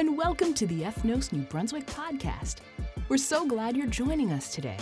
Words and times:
and 0.00 0.16
welcome 0.16 0.54
to 0.54 0.66
the 0.66 0.80
Ethnos 0.80 1.30
New 1.30 1.42
Brunswick 1.42 1.84
podcast. 1.84 2.60
We're 3.10 3.18
so 3.18 3.46
glad 3.46 3.76
you're 3.76 3.86
joining 3.86 4.32
us 4.32 4.50
today. 4.54 4.78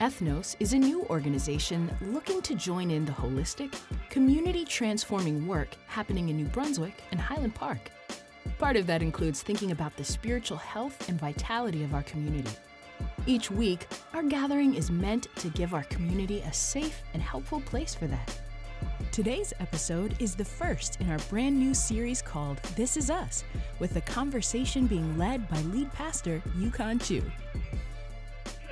Ethnos 0.00 0.56
is 0.58 0.72
a 0.72 0.78
new 0.78 1.04
organization 1.04 1.88
looking 2.00 2.42
to 2.42 2.56
join 2.56 2.90
in 2.90 3.04
the 3.04 3.12
holistic, 3.12 3.78
community 4.10 4.64
transforming 4.64 5.46
work 5.46 5.68
happening 5.86 6.28
in 6.28 6.36
New 6.36 6.46
Brunswick 6.46 7.00
and 7.12 7.20
Highland 7.20 7.54
Park. 7.54 7.92
Part 8.58 8.74
of 8.74 8.88
that 8.88 9.00
includes 9.00 9.42
thinking 9.42 9.70
about 9.70 9.96
the 9.96 10.02
spiritual 10.02 10.58
health 10.58 11.08
and 11.08 11.20
vitality 11.20 11.84
of 11.84 11.94
our 11.94 12.02
community. 12.02 12.50
Each 13.28 13.52
week, 13.52 13.86
our 14.12 14.24
gathering 14.24 14.74
is 14.74 14.90
meant 14.90 15.28
to 15.36 15.50
give 15.50 15.72
our 15.72 15.84
community 15.84 16.40
a 16.40 16.52
safe 16.52 17.00
and 17.14 17.22
helpful 17.22 17.60
place 17.60 17.94
for 17.94 18.08
that. 18.08 18.40
Today's 19.18 19.52
episode 19.58 20.14
is 20.20 20.36
the 20.36 20.44
first 20.44 21.00
in 21.00 21.10
our 21.10 21.18
brand 21.28 21.58
new 21.58 21.74
series 21.74 22.22
called 22.22 22.58
This 22.76 22.96
Is 22.96 23.10
Us, 23.10 23.42
with 23.80 23.92
the 23.94 24.00
conversation 24.00 24.86
being 24.86 25.18
led 25.18 25.48
by 25.48 25.60
lead 25.62 25.92
pastor 25.92 26.40
Yukon 26.56 27.00
Chu. 27.00 27.20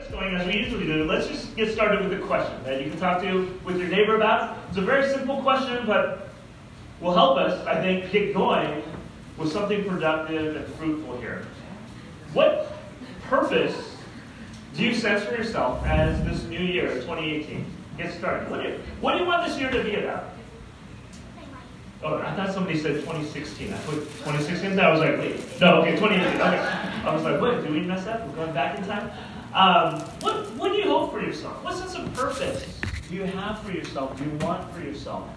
Going 0.08 0.36
as 0.36 0.46
we 0.46 0.58
usually 0.58 0.86
do, 0.86 1.02
let's 1.02 1.26
just 1.26 1.56
get 1.56 1.72
started 1.72 2.08
with 2.08 2.22
a 2.22 2.24
question 2.24 2.62
that 2.62 2.80
you 2.80 2.92
can 2.92 3.00
talk 3.00 3.22
to 3.22 3.58
with 3.64 3.76
your 3.76 3.88
neighbor 3.88 4.14
about. 4.14 4.58
It's 4.68 4.78
a 4.78 4.82
very 4.82 5.12
simple 5.12 5.42
question, 5.42 5.84
but 5.84 6.28
will 7.00 7.12
help 7.12 7.38
us, 7.38 7.66
I 7.66 7.80
think, 7.80 8.12
get 8.12 8.32
going 8.32 8.84
with 9.36 9.50
something 9.50 9.82
productive 9.82 10.54
and 10.54 10.74
fruitful 10.76 11.18
here. 11.18 11.44
What 12.34 12.72
purpose 13.24 13.96
do 14.76 14.84
you 14.84 14.94
sense 14.94 15.24
for 15.24 15.34
yourself 15.34 15.84
as 15.84 16.22
this 16.22 16.44
new 16.44 16.60
year, 16.60 16.94
2018? 17.00 17.66
Get 17.98 18.12
started. 18.12 18.48
What 18.48 18.62
do 18.62 18.68
you, 18.68 18.74
what 19.00 19.14
do 19.14 19.18
you 19.18 19.24
want 19.24 19.44
this 19.44 19.58
year 19.58 19.72
to 19.72 19.82
be 19.82 19.96
about? 19.96 20.35
Oh, 22.02 22.18
I 22.18 22.34
thought 22.36 22.52
somebody 22.52 22.78
said 22.78 23.00
2016. 23.00 23.72
I 23.72 23.78
put 23.78 23.94
2016. 23.94 24.78
I 24.78 24.90
was 24.90 25.00
like, 25.00 25.18
wait, 25.18 25.60
no, 25.60 25.80
okay, 25.80 25.92
2018. 25.92 26.40
Okay. 26.40 26.58
I 26.58 27.14
was 27.14 27.22
like, 27.22 27.40
wait, 27.40 27.62
did 27.62 27.70
we 27.70 27.80
mess 27.80 28.06
up? 28.06 28.26
We're 28.28 28.36
going 28.36 28.52
back 28.52 28.78
in 28.78 28.84
time. 28.84 29.10
Um, 29.54 30.00
what 30.20 30.50
What 30.56 30.72
do 30.72 30.78
you 30.78 30.84
hope 30.84 31.12
for 31.12 31.22
yourself? 31.22 31.64
What 31.64 31.76
sense 31.76 31.94
of 31.94 32.12
purpose 32.12 32.66
do 33.08 33.14
you 33.14 33.24
have 33.24 33.60
for 33.62 33.72
yourself? 33.72 34.16
Do 34.18 34.24
you 34.24 34.36
want 34.38 34.70
for 34.74 34.80
yourself 34.82 35.28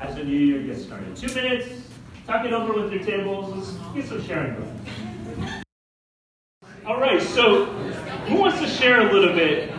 as 0.00 0.16
the 0.16 0.24
new 0.24 0.36
year 0.36 0.62
gets 0.62 0.82
started? 0.82 1.16
Two 1.16 1.32
minutes. 1.34 1.68
Talk 2.26 2.44
it 2.44 2.52
over 2.52 2.72
with 2.72 2.92
your 2.92 3.02
tables. 3.04 3.54
Let's 3.54 3.94
get 3.94 4.06
some 4.08 4.22
sharing 4.26 4.54
going. 4.54 5.62
All 6.84 7.00
right. 7.00 7.22
So, 7.22 7.66
who 8.26 8.36
wants 8.36 8.58
to 8.60 8.66
share 8.66 9.08
a 9.08 9.12
little 9.12 9.34
bit 9.34 9.70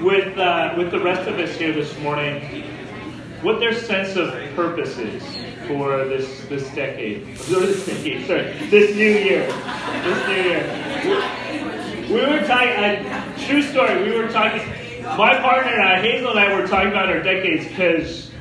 with 0.00 0.38
uh, 0.38 0.74
with 0.76 0.92
the 0.92 1.00
rest 1.00 1.28
of 1.28 1.38
us 1.40 1.56
here 1.56 1.72
this 1.72 1.98
morning? 1.98 2.64
What 3.42 3.60
their 3.60 3.74
sense 3.74 4.16
of 4.16 4.32
purpose 4.54 4.98
is 4.98 5.22
for 5.66 6.04
this 6.04 6.44
this 6.48 6.68
decade, 6.74 7.26
this 7.36 7.86
decade, 7.86 8.26
sorry, 8.26 8.52
this 8.70 8.94
new 8.96 9.10
year, 9.10 9.46
this 10.02 10.26
new 10.28 10.42
year. 10.42 12.08
We, 12.08 12.14
we 12.14 12.20
were 12.20 12.46
talking. 12.46 12.68
Uh, 12.68 13.38
true 13.46 13.62
story. 13.62 14.02
We 14.10 14.16
were 14.16 14.28
talking. 14.28 14.62
My 15.16 15.38
partner 15.40 15.72
and 15.72 15.82
I, 15.82 16.00
Hazel 16.00 16.30
and 16.30 16.38
I, 16.38 16.56
were 16.56 16.66
talking 16.66 16.90
about 16.90 17.08
our 17.08 17.22
decades 17.22 17.66
because 17.66 18.31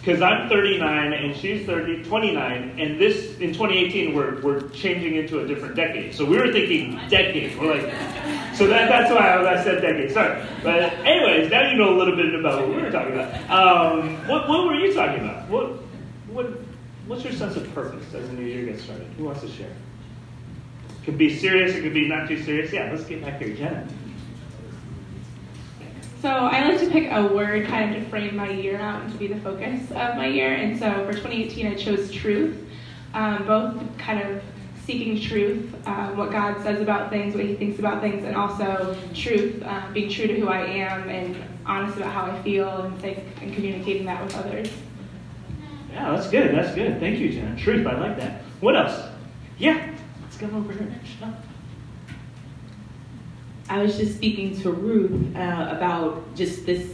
because 0.00 0.22
I'm 0.22 0.48
39 0.48 1.12
and 1.12 1.36
she's 1.36 1.66
30, 1.66 2.04
29, 2.04 2.76
and 2.78 3.00
this 3.00 3.38
in 3.38 3.52
2018 3.52 4.14
we're 4.14 4.40
we're 4.40 4.68
changing 4.70 5.16
into 5.16 5.40
a 5.40 5.46
different 5.46 5.74
decade. 5.74 6.14
So 6.14 6.24
we 6.24 6.38
were 6.38 6.52
thinking 6.52 6.98
decade. 7.08 7.58
We're 7.58 7.74
like, 7.74 7.92
so 8.54 8.66
that 8.68 8.88
that's 8.88 9.10
why 9.10 9.44
I, 9.44 9.62
said 9.62 9.82
decade. 9.82 10.12
Sorry, 10.12 10.42
but 10.62 10.92
anyways, 11.04 11.50
now 11.50 11.68
you 11.70 11.76
know 11.76 11.94
a 11.94 11.96
little 11.98 12.16
bit 12.16 12.34
about 12.34 12.60
what 12.60 12.76
we 12.76 12.82
were 12.82 12.90
talking 12.90 13.14
about. 13.14 13.50
Um, 13.50 14.16
what 14.28 14.48
what 14.48 14.66
were 14.66 14.74
you 14.74 14.94
talking 14.94 15.24
about? 15.24 15.48
What 15.48 15.82
what 16.28 16.46
what's 17.06 17.24
your 17.24 17.32
sense 17.32 17.56
of 17.56 17.72
purpose 17.74 18.04
as 18.14 18.28
the 18.28 18.34
new 18.34 18.46
year 18.46 18.66
gets 18.66 18.84
started? 18.84 19.06
Who 19.16 19.24
wants 19.24 19.40
to 19.40 19.48
share? 19.48 19.66
It 19.70 21.04
could 21.04 21.18
be 21.18 21.36
serious. 21.36 21.74
It 21.74 21.82
could 21.82 21.94
be 21.94 22.06
not 22.06 22.28
too 22.28 22.42
serious. 22.42 22.72
Yeah, 22.72 22.90
let's 22.92 23.04
get 23.04 23.22
back 23.22 23.40
here, 23.40 23.54
Jenna. 23.54 23.88
So 26.20 26.28
I 26.28 26.68
like 26.68 26.80
to 26.80 26.90
pick 26.90 27.12
a 27.12 27.28
word 27.28 27.68
kind 27.68 27.94
of 27.94 28.02
to 28.02 28.10
frame 28.10 28.34
my 28.34 28.50
year 28.50 28.76
out 28.78 29.02
and 29.02 29.12
to 29.12 29.18
be 29.18 29.28
the 29.28 29.40
focus 29.40 29.82
of 29.92 30.16
my 30.16 30.26
year. 30.26 30.52
And 30.52 30.76
so 30.76 30.90
for 31.06 31.12
2018, 31.12 31.66
I 31.68 31.74
chose 31.74 32.10
truth, 32.10 32.56
um, 33.14 33.46
both 33.46 33.98
kind 33.98 34.20
of 34.22 34.42
seeking 34.84 35.20
truth, 35.20 35.72
um, 35.86 36.16
what 36.16 36.32
God 36.32 36.60
says 36.64 36.80
about 36.80 37.10
things, 37.10 37.36
what 37.36 37.44
He 37.44 37.54
thinks 37.54 37.78
about 37.78 38.00
things, 38.00 38.24
and 38.24 38.34
also 38.34 38.96
truth, 39.14 39.62
uh, 39.62 39.82
being 39.92 40.10
true 40.10 40.26
to 40.26 40.34
who 40.34 40.48
I 40.48 40.62
am 40.66 41.08
and 41.08 41.36
honest 41.64 41.98
about 41.98 42.12
how 42.12 42.24
I 42.24 42.42
feel 42.42 42.68
and 42.68 42.98
think 43.00 43.18
and 43.40 43.54
communicating 43.54 44.06
that 44.06 44.24
with 44.24 44.34
others. 44.34 44.68
Yeah, 45.92 46.10
that's 46.10 46.28
good. 46.30 46.52
That's 46.52 46.74
good. 46.74 46.98
Thank 46.98 47.20
you, 47.20 47.32
Jenna. 47.32 47.56
Truth, 47.56 47.86
I 47.86 47.98
like 47.98 48.16
that. 48.18 48.42
What 48.60 48.74
else? 48.74 49.08
Yeah, 49.56 49.88
let's 50.22 50.36
go 50.36 50.46
over 50.48 50.72
here. 50.72 50.92
I 53.68 53.82
was 53.82 53.98
just 53.98 54.16
speaking 54.16 54.58
to 54.62 54.70
Ruth 54.70 55.36
uh, 55.36 55.68
about 55.70 56.34
just 56.34 56.64
this 56.64 56.90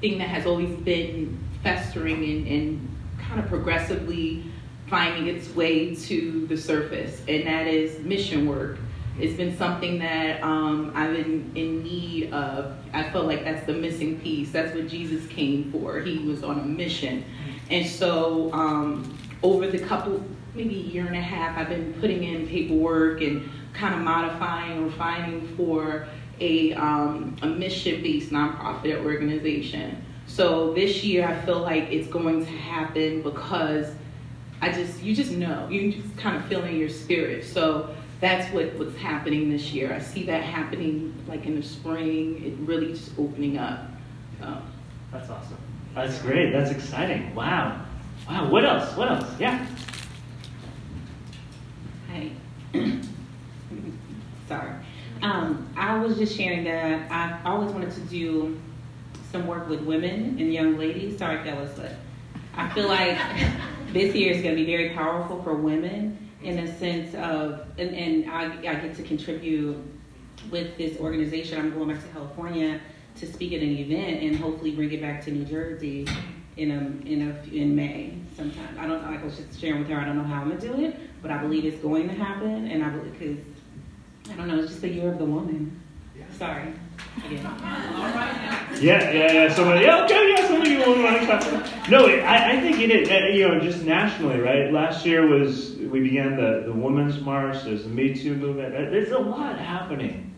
thing 0.00 0.18
that 0.18 0.28
has 0.28 0.46
always 0.46 0.74
been 0.80 1.38
festering 1.62 2.22
and, 2.22 2.46
and 2.46 2.88
kind 3.20 3.40
of 3.40 3.48
progressively 3.48 4.44
finding 4.86 5.26
its 5.34 5.48
way 5.54 5.94
to 5.94 6.46
the 6.46 6.56
surface, 6.56 7.22
and 7.26 7.46
that 7.46 7.66
is 7.66 7.98
mission 8.00 8.46
work. 8.46 8.78
It's 9.18 9.36
been 9.36 9.56
something 9.56 9.98
that 9.98 10.42
um, 10.42 10.92
I've 10.94 11.14
been 11.14 11.50
in 11.54 11.82
need 11.82 12.32
of. 12.32 12.76
I 12.92 13.10
felt 13.10 13.26
like 13.26 13.42
that's 13.44 13.66
the 13.66 13.74
missing 13.74 14.20
piece. 14.20 14.52
That's 14.52 14.74
what 14.74 14.88
Jesus 14.88 15.26
came 15.26 15.72
for. 15.72 16.00
He 16.00 16.18
was 16.18 16.44
on 16.44 16.60
a 16.60 16.64
mission. 16.64 17.24
And 17.68 17.86
so, 17.86 18.52
um, 18.52 19.18
over 19.42 19.66
the 19.66 19.78
couple, 19.78 20.22
maybe 20.54 20.76
a 20.76 20.82
year 20.84 21.06
and 21.06 21.16
a 21.16 21.20
half, 21.20 21.58
I've 21.58 21.68
been 21.68 21.94
putting 21.94 22.24
in 22.24 22.46
paperwork 22.46 23.20
and 23.22 23.50
kind 23.72 23.94
of 23.94 24.00
modifying, 24.00 24.84
refining 24.84 25.56
for 25.56 26.06
a, 26.40 26.72
um, 26.74 27.36
a 27.42 27.46
mission-based 27.46 28.30
nonprofit 28.30 29.04
organization. 29.04 30.04
So 30.26 30.72
this 30.74 31.04
year, 31.04 31.26
I 31.26 31.40
feel 31.44 31.60
like 31.60 31.84
it's 31.84 32.08
going 32.08 32.44
to 32.44 32.52
happen 32.52 33.22
because 33.22 33.94
I 34.60 34.72
just, 34.72 35.02
you 35.02 35.14
just 35.14 35.32
know, 35.32 35.68
you 35.68 35.92
just 35.92 36.16
kind 36.16 36.36
of 36.36 36.44
feel 36.46 36.64
in 36.64 36.76
your 36.76 36.88
spirit. 36.88 37.44
So 37.44 37.94
that's 38.20 38.52
what, 38.54 38.74
what's 38.74 38.96
happening 38.96 39.50
this 39.50 39.72
year. 39.72 39.92
I 39.92 39.98
see 39.98 40.24
that 40.24 40.42
happening 40.42 41.14
like 41.26 41.46
in 41.46 41.56
the 41.56 41.62
spring, 41.62 42.44
it 42.44 42.54
really 42.66 42.92
just 42.92 43.12
opening 43.18 43.58
up. 43.58 43.80
So. 44.40 44.62
That's 45.10 45.28
awesome. 45.28 45.58
That's 45.94 46.18
great. 46.20 46.52
That's 46.52 46.70
exciting. 46.70 47.34
Wow. 47.34 47.84
Wow. 48.28 48.50
What 48.50 48.64
else? 48.64 48.96
What 48.96 49.10
else? 49.10 49.28
Yeah. 49.38 49.66
Hi. 52.10 52.30
Sorry. 54.48 54.72
Um, 55.22 55.72
I 55.76 55.96
was 55.98 56.18
just 56.18 56.36
sharing 56.36 56.64
that 56.64 57.10
I 57.10 57.40
always 57.48 57.70
wanted 57.72 57.92
to 57.92 58.00
do 58.00 58.60
some 59.30 59.46
work 59.46 59.68
with 59.68 59.80
women 59.82 60.36
and 60.38 60.52
young 60.52 60.76
ladies. 60.78 61.18
Sorry, 61.18 61.42
fellas, 61.44 61.72
but 61.76 61.92
I 62.56 62.68
feel 62.70 62.88
like 62.88 63.18
this 63.92 64.14
year 64.14 64.32
is 64.32 64.42
going 64.42 64.56
to 64.56 64.64
be 64.64 64.66
very 64.66 64.90
powerful 64.90 65.42
for 65.42 65.54
women 65.54 66.30
in 66.42 66.58
a 66.58 66.78
sense 66.78 67.14
of, 67.14 67.66
and, 67.78 67.94
and 67.94 68.30
I, 68.30 68.52
I 68.58 68.74
get 68.74 68.96
to 68.96 69.02
contribute 69.02 69.76
with 70.50 70.76
this 70.76 70.98
organization. 70.98 71.58
I'm 71.58 71.72
going 71.72 71.88
back 71.88 72.02
to 72.02 72.08
California 72.08 72.80
to 73.16 73.32
speak 73.32 73.52
at 73.52 73.62
an 73.62 73.76
event 73.76 74.22
and 74.22 74.36
hopefully 74.36 74.72
bring 74.72 74.92
it 74.92 75.00
back 75.00 75.24
to 75.24 75.30
New 75.30 75.44
Jersey 75.44 76.06
in 76.56 76.70
a 76.70 77.08
in 77.08 77.30
a 77.30 77.54
in 77.54 77.74
May 77.74 78.18
sometime. 78.36 78.76
I 78.78 78.86
don't 78.86 79.02
know. 79.02 79.10
Like 79.10 79.20
I 79.20 79.24
was 79.24 79.36
just 79.36 79.60
sharing 79.60 79.80
with 79.80 79.88
her. 79.88 79.98
I 79.98 80.04
don't 80.04 80.16
know 80.16 80.24
how 80.24 80.40
I'm 80.40 80.48
gonna 80.48 80.60
do 80.60 80.84
it, 80.84 80.98
but 81.22 81.30
I 81.30 81.38
believe 81.38 81.64
it's 81.64 81.80
going 81.80 82.08
to 82.08 82.14
happen, 82.14 82.70
and 82.70 82.82
I 82.82 82.90
believe 82.90 83.18
because 83.18 83.38
I 84.30 84.34
don't 84.34 84.48
know. 84.48 84.58
It's 84.58 84.68
just 84.68 84.80
the 84.82 84.88
year 84.88 85.12
of 85.12 85.18
the 85.18 85.24
woman. 85.24 85.82
Sorry. 86.38 86.72
Yeah, 88.80 89.12
yeah, 89.12 89.32
yeah. 89.32 89.54
Somebody, 89.54 89.84
yeah, 89.84 90.04
okay, 90.04 90.30
yeah. 90.30 90.48
Somebody 90.48 90.76
want 90.78 91.20
to 91.20 91.26
talk 91.26 91.88
No, 91.90 92.06
I, 92.06 92.52
I 92.52 92.60
think 92.60 92.80
it 92.80 92.90
is. 92.90 93.08
Uh, 93.08 93.26
you 93.32 93.46
know, 93.46 93.60
just 93.60 93.84
nationally, 93.84 94.40
right? 94.40 94.72
Last 94.72 95.04
year 95.06 95.26
was 95.28 95.76
we 95.76 96.00
began 96.00 96.36
the 96.36 96.62
the 96.66 96.72
Women's 96.72 97.20
March. 97.20 97.62
There's 97.62 97.84
the 97.84 97.90
Me 97.90 98.14
Too 98.14 98.34
movement. 98.34 98.74
Uh, 98.74 98.90
there's 98.90 99.12
a 99.12 99.18
lot 99.18 99.58
happening. 99.58 100.34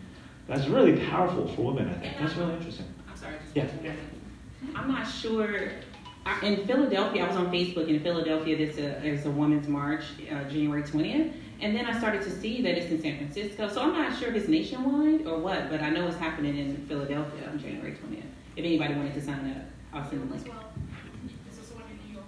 That's 0.46 0.66
really 0.66 1.06
powerful 1.06 1.48
for 1.54 1.72
women. 1.72 1.88
I 1.88 1.94
think 1.94 2.18
that's 2.18 2.34
really 2.34 2.54
interesting. 2.54 2.86
I'm 3.08 3.16
sorry. 3.16 3.36
Yeah. 3.54 3.66
yeah. 3.82 3.92
I'm 4.74 4.88
not 4.88 5.04
sure. 5.04 5.70
In 6.42 6.66
Philadelphia, 6.66 7.24
I 7.24 7.28
was 7.28 7.36
on 7.36 7.50
Facebook. 7.52 7.88
In 7.88 8.00
Philadelphia, 8.00 8.58
there's 8.58 8.78
a 8.78 9.00
there's 9.00 9.24
a 9.24 9.30
Women's 9.30 9.68
March, 9.68 10.04
uh, 10.30 10.44
January 10.44 10.82
20th 10.82 11.32
and 11.60 11.74
then 11.74 11.86
I 11.86 11.98
started 11.98 12.22
to 12.22 12.30
see 12.30 12.62
that 12.62 12.76
it's 12.76 12.90
in 12.90 13.00
San 13.00 13.16
Francisco. 13.16 13.68
So 13.68 13.82
I'm 13.82 13.92
not 13.92 14.18
sure 14.18 14.28
if 14.28 14.34
it's 14.34 14.48
nationwide 14.48 15.26
or 15.26 15.38
what, 15.38 15.70
but 15.70 15.80
I 15.80 15.90
know 15.90 16.06
it's 16.06 16.16
happening 16.16 16.58
in 16.58 16.76
Philadelphia 16.86 17.48
on 17.48 17.58
January 17.58 17.92
20th. 17.92 18.22
If 18.56 18.64
anybody 18.64 18.94
wanted 18.94 19.14
to 19.14 19.20
sign 19.20 19.50
up, 19.50 19.62
I'll 19.92 20.08
send 20.08 20.28
the 20.28 20.34
link. 20.34 20.50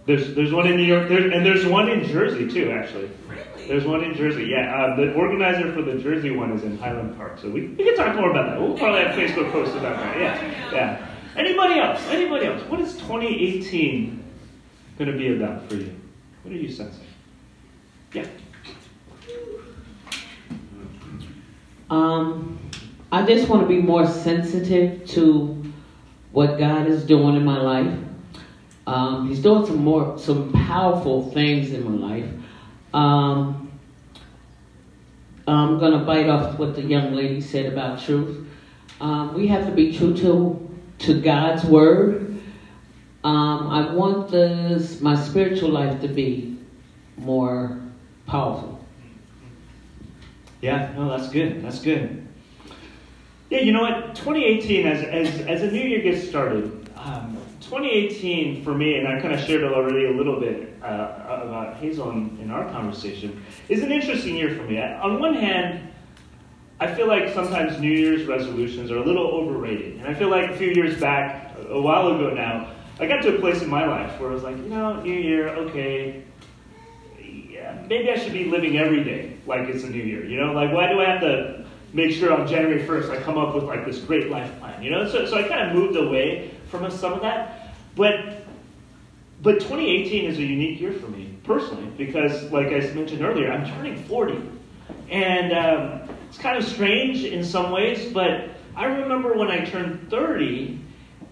There's 0.06 0.36
there's 0.36 0.52
one 0.52 0.68
in 0.68 0.76
New 0.76 0.84
York, 0.84 1.08
there, 1.08 1.32
and 1.32 1.44
there's 1.44 1.66
one 1.66 1.88
in 1.88 2.04
Jersey 2.04 2.48
too. 2.48 2.70
Actually, 2.70 3.10
really? 3.26 3.66
there's 3.66 3.84
one 3.84 4.04
in 4.04 4.14
Jersey. 4.14 4.44
Yeah, 4.44 4.72
uh, 4.72 4.96
the 4.96 5.12
organizer 5.14 5.72
for 5.72 5.82
the 5.82 5.98
Jersey 5.98 6.30
one 6.30 6.52
is 6.52 6.62
in 6.62 6.78
Highland 6.78 7.16
Park, 7.16 7.40
so 7.40 7.50
we, 7.50 7.66
we 7.68 7.84
can 7.84 7.96
talk 7.96 8.14
more 8.14 8.30
about 8.30 8.46
that. 8.50 8.60
We'll 8.60 8.78
probably 8.78 9.02
have 9.02 9.16
Facebook 9.16 9.50
posts 9.50 9.74
about 9.74 9.96
that. 9.96 10.16
Yeah, 10.16 10.72
yeah. 10.72 11.08
Anybody 11.36 11.80
else? 11.80 12.00
Anybody 12.08 12.46
else? 12.46 12.62
What 12.68 12.80
is 12.80 12.94
2018 12.98 14.24
going 14.96 15.10
to 15.10 15.18
be 15.18 15.34
about 15.36 15.68
for 15.68 15.74
you? 15.74 15.94
What 16.44 16.54
are 16.54 16.56
you 16.56 16.70
sensing? 16.70 17.04
Yeah. 18.12 18.26
Um, 21.90 22.58
I 23.12 23.24
just 23.24 23.48
want 23.48 23.62
to 23.62 23.68
be 23.68 23.80
more 23.80 24.06
sensitive 24.06 25.06
to 25.10 25.72
what 26.32 26.58
God 26.58 26.88
is 26.88 27.04
doing 27.04 27.36
in 27.36 27.44
my 27.44 27.60
life. 27.60 27.98
Um, 28.86 29.28
he's 29.28 29.40
doing 29.40 29.66
some 29.66 29.82
more, 29.82 30.18
some 30.18 30.52
powerful 30.52 31.30
things 31.30 31.72
in 31.72 31.84
my 31.84 32.08
life. 32.08 32.30
Um, 32.92 33.70
I'm 35.48 35.78
gonna 35.78 36.04
bite 36.04 36.28
off 36.28 36.58
what 36.58 36.74
the 36.74 36.82
young 36.82 37.14
lady 37.14 37.40
said 37.40 37.72
about 37.72 38.02
truth. 38.02 38.46
Um, 39.00 39.34
we 39.34 39.46
have 39.48 39.66
to 39.66 39.72
be 39.72 39.96
true 39.96 40.16
to 40.18 40.62
to 40.98 41.20
God's 41.20 41.64
word. 41.64 42.40
Um, 43.22 43.68
I 43.68 43.92
want 43.92 44.28
this 44.30 45.00
my 45.00 45.14
spiritual 45.14 45.70
life 45.70 46.00
to 46.00 46.08
be 46.08 46.58
more 47.16 47.80
powerful. 48.26 48.75
Yeah, 50.66 50.92
no, 50.96 51.08
that's 51.16 51.28
good. 51.28 51.62
That's 51.62 51.78
good. 51.78 52.26
Yeah, 53.50 53.60
you 53.60 53.70
know 53.70 53.82
what? 53.82 54.16
2018, 54.16 54.84
as, 54.84 55.04
as, 55.04 55.40
as 55.42 55.62
a 55.62 55.70
new 55.70 55.80
year 55.80 56.00
gets 56.00 56.28
started, 56.28 56.90
um, 56.96 57.38
2018 57.60 58.64
for 58.64 58.74
me, 58.74 58.96
and 58.96 59.06
I 59.06 59.20
kind 59.20 59.32
of 59.32 59.38
shared 59.38 59.62
already 59.62 60.06
a 60.06 60.10
little 60.10 60.40
bit 60.40 60.76
uh, 60.82 61.44
about 61.44 61.76
Hazel 61.76 62.10
in, 62.10 62.36
in, 62.42 62.50
our 62.50 62.68
conversation, 62.70 63.44
is 63.68 63.84
an 63.84 63.92
interesting 63.92 64.34
year 64.34 64.56
for 64.56 64.64
me. 64.64 64.82
On 64.82 65.20
one 65.20 65.34
hand, 65.34 65.88
I 66.80 66.92
feel 66.92 67.06
like 67.06 67.32
sometimes 67.32 67.78
New 67.78 67.92
Year's 67.92 68.26
resolutions 68.26 68.90
are 68.90 68.96
a 68.96 69.04
little 69.04 69.28
overrated. 69.28 69.98
And 69.98 70.08
I 70.08 70.14
feel 70.14 70.30
like 70.30 70.50
a 70.50 70.56
few 70.56 70.72
years 70.72 70.98
back, 70.98 71.54
a 71.68 71.80
while 71.80 72.08
ago 72.08 72.30
now, 72.34 72.72
I 72.98 73.06
got 73.06 73.22
to 73.22 73.36
a 73.36 73.38
place 73.38 73.62
in 73.62 73.70
my 73.70 73.86
life 73.86 74.18
where 74.18 74.30
I 74.30 74.34
was 74.34 74.42
like, 74.42 74.56
you 74.56 74.68
know, 74.68 75.00
New 75.00 75.14
Year, 75.14 75.50
okay, 75.50 76.24
maybe 77.88 78.10
I 78.10 78.16
should 78.16 78.32
be 78.32 78.44
living 78.44 78.78
every 78.78 79.04
day 79.04 79.36
like 79.46 79.68
it's 79.68 79.84
a 79.84 79.90
new 79.90 80.02
year. 80.02 80.24
You 80.24 80.40
know, 80.40 80.52
like 80.52 80.72
why 80.72 80.88
do 80.88 81.00
I 81.00 81.10
have 81.10 81.20
to 81.20 81.64
make 81.92 82.12
sure 82.12 82.32
on 82.32 82.46
January 82.46 82.82
1st 82.82 83.10
I 83.10 83.22
come 83.22 83.38
up 83.38 83.54
with 83.54 83.64
like 83.64 83.84
this 83.84 83.98
great 83.98 84.30
life 84.30 84.58
plan? 84.58 84.82
You 84.82 84.90
know, 84.90 85.08
so, 85.08 85.26
so 85.26 85.36
I 85.36 85.48
kind 85.48 85.68
of 85.68 85.74
moved 85.74 85.96
away 85.96 86.50
from 86.68 86.90
some 86.90 87.12
of 87.12 87.22
that. 87.22 87.74
But 87.94 88.44
but 89.42 89.60
2018 89.60 90.24
is 90.24 90.38
a 90.38 90.42
unique 90.42 90.80
year 90.80 90.92
for 90.92 91.08
me 91.08 91.36
personally 91.44 91.86
because, 91.96 92.50
like 92.50 92.68
I 92.68 92.80
mentioned 92.94 93.22
earlier, 93.22 93.52
I'm 93.52 93.66
turning 93.66 94.02
40, 94.04 94.40
and 95.10 95.52
um, 95.52 96.08
it's 96.28 96.38
kind 96.38 96.56
of 96.56 96.64
strange 96.64 97.24
in 97.24 97.44
some 97.44 97.70
ways. 97.70 98.12
But 98.12 98.50
I 98.74 98.86
remember 98.86 99.34
when 99.34 99.48
I 99.48 99.64
turned 99.64 100.10
30, 100.10 100.80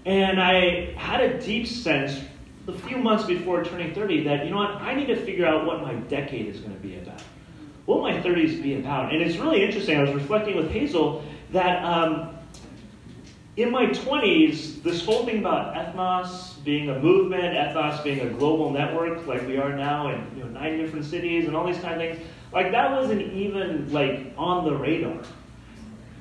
and 0.07 0.41
I 0.41 0.93
had 0.97 1.21
a 1.21 1.41
deep 1.41 1.67
sense 1.67 2.21
the 2.67 2.73
few 2.73 2.97
months 2.97 3.25
before 3.25 3.65
turning 3.65 3.95
30 3.95 4.25
that, 4.25 4.45
you 4.45 4.51
know 4.51 4.59
what, 4.59 4.71
I 4.77 4.95
need 4.95 5.07
to 5.07 5.17
figure 5.17 5.47
out 5.47 5.67
what 5.67 5.83
my 5.83 5.95
decade 5.95 6.47
is 6.47 6.61
going 6.61 6.75
to 6.75 6.81
be 6.81 6.97
about. 6.99 7.21
What 7.87 8.01
my 8.01 8.13
30s 8.13 8.63
be 8.63 8.77
about? 8.77 9.13
And 9.13 9.23
it's 9.23 9.37
really 9.37 9.63
interesting. 9.63 9.99
I 9.99 10.03
was 10.03 10.13
reflecting 10.13 10.57
with 10.57 10.71
Hazel 10.71 11.23
that 11.53 11.85
um, 11.85 12.31
in 13.57 13.71
my 13.71 13.87
20s, 13.87 14.83
this 14.83 15.05
whole 15.05 15.27
thing 15.27 15.39
about 15.39 15.75
ethnos 15.75 16.63
being 16.65 16.89
a 16.89 16.99
movement, 16.99 17.55
ethnos 17.55 18.03
being 18.03 18.21
a 18.21 18.31
global 18.31 18.71
network 18.71 19.27
like 19.27 19.47
we 19.47 19.59
are 19.59 19.77
now 19.77 20.09
in 20.09 20.27
you 20.37 20.45
know, 20.45 20.51
nine 20.51 20.79
different 20.79 21.05
cities 21.05 21.47
and 21.47 21.55
all 21.55 21.67
these 21.67 21.79
kind 21.79 22.01
of 22.01 22.17
things, 22.17 22.27
like 22.53 22.73
that 22.73 22.91
wasn't 22.91 23.21
even 23.33 23.93
like 23.93 24.33
on 24.39 24.65
the 24.65 24.75
radar. 24.75 25.23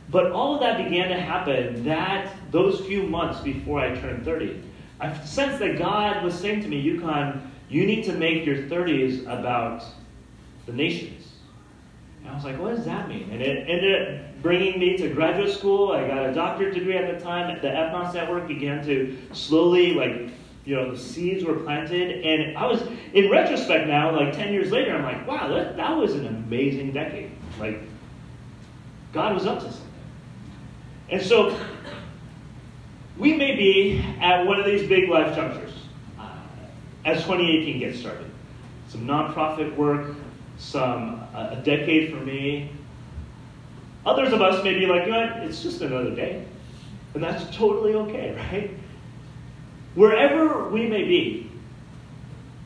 But 0.10 0.32
all 0.32 0.56
of 0.56 0.62
that 0.62 0.84
began 0.84 1.10
to 1.10 1.20
happen 1.20 1.84
that 1.86 2.36
those 2.52 2.82
few 2.82 3.04
months 3.04 3.40
before 3.40 3.80
I 3.80 3.96
turned 3.96 4.26
30. 4.26 4.62
I 5.00 5.14
sensed 5.24 5.60
that 5.60 5.78
God 5.78 6.24
was 6.24 6.34
saying 6.34 6.62
to 6.62 6.68
me, 6.68 6.80
Yukon, 6.80 7.52
you 7.70 7.86
need 7.86 8.04
to 8.06 8.14
make 8.14 8.46
your 8.46 8.58
30s 8.58 9.24
about 9.24 9.84
the 10.66 10.74
nations. 10.74 11.34
And 12.22 12.32
I 12.32 12.36
was 12.36 12.44
like, 12.44 12.60
what 12.60 12.76
does 12.76 12.86
that 12.86 13.10
mean? 13.10 13.30
And 13.32 13.42
it 13.42 13.68
ended 13.68 14.20
up 14.20 14.42
bringing 14.42 14.80
me 14.80 14.98
to 14.98 15.10
graduate 15.10 15.52
school. 15.52 15.92
I 15.92 16.08
got 16.08 16.30
a 16.30 16.34
doctorate 16.34 16.74
degree 16.74 16.98
at 16.98 17.18
the 17.18 17.24
time. 17.24 17.60
The 17.62 17.68
Ethnos 17.68 18.14
Network 18.14 18.48
began 18.48 18.86
to 18.86 19.18
slowly, 19.34 19.94
like, 19.94 20.32
you 20.66 20.76
know, 20.76 20.92
the 20.92 20.98
seeds 20.98 21.44
were 21.44 21.56
planted. 21.56 22.26
And 22.26 22.58
I 22.58 22.66
was, 22.66 22.82
in 23.14 23.30
retrospect 23.30 23.88
now, 23.88 24.16
like 24.16 24.34
10 24.34 24.54
years 24.54 24.72
later, 24.72 24.96
I'm 24.96 25.04
like, 25.04 25.28
wow, 25.28 25.50
that, 25.50 25.76
that 25.76 25.98
was 25.98 26.14
an 26.14 26.28
amazing 26.28 26.94
decade. 26.94 27.32
Like, 27.60 27.82
God 29.12 29.34
was 29.34 29.46
up 29.46 29.60
to 29.60 29.66
something. 29.66 29.82
And 31.10 31.22
so 31.22 31.58
we 33.18 33.34
may 33.34 33.56
be 33.56 34.04
at 34.20 34.46
one 34.46 34.60
of 34.60 34.66
these 34.66 34.88
big 34.88 35.10
life 35.10 35.36
junctures 35.36 35.74
uh, 36.20 36.30
as 37.06 37.18
2018 37.24 37.80
gets 37.80 38.00
started. 38.00 38.30
Some 38.88 39.06
nonprofit 39.06 39.76
work, 39.76 40.16
some 40.58 41.22
uh, 41.34 41.50
a 41.52 41.62
decade 41.64 42.12
for 42.12 42.20
me. 42.20 42.72
Others 44.06 44.34
of 44.34 44.42
us 44.42 44.64
may 44.64 44.78
be 44.78 44.86
like, 44.86 45.06
you 45.06 45.12
know 45.12 45.42
it's 45.44 45.62
just 45.62 45.82
another 45.82 46.14
day. 46.14 46.46
And 47.14 47.24
that's 47.24 47.56
totally 47.56 47.94
okay, 47.94 48.36
right? 48.52 48.72
Wherever 49.96 50.70
we 50.70 50.88
may 50.88 51.04
be, 51.04 51.52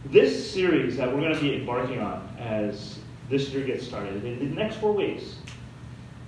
this 0.06 0.52
series 0.52 0.96
that 0.96 1.14
we're 1.14 1.20
going 1.20 1.36
to 1.36 1.42
be 1.42 1.56
embarking 1.56 2.00
on 2.00 2.34
as 2.40 3.00
this 3.30 3.50
year 3.50 3.66
gets 3.66 3.86
started 3.86 4.24
in 4.24 4.40
the 4.40 4.56
next 4.56 4.78
four 4.78 4.94
weeks, 4.94 5.36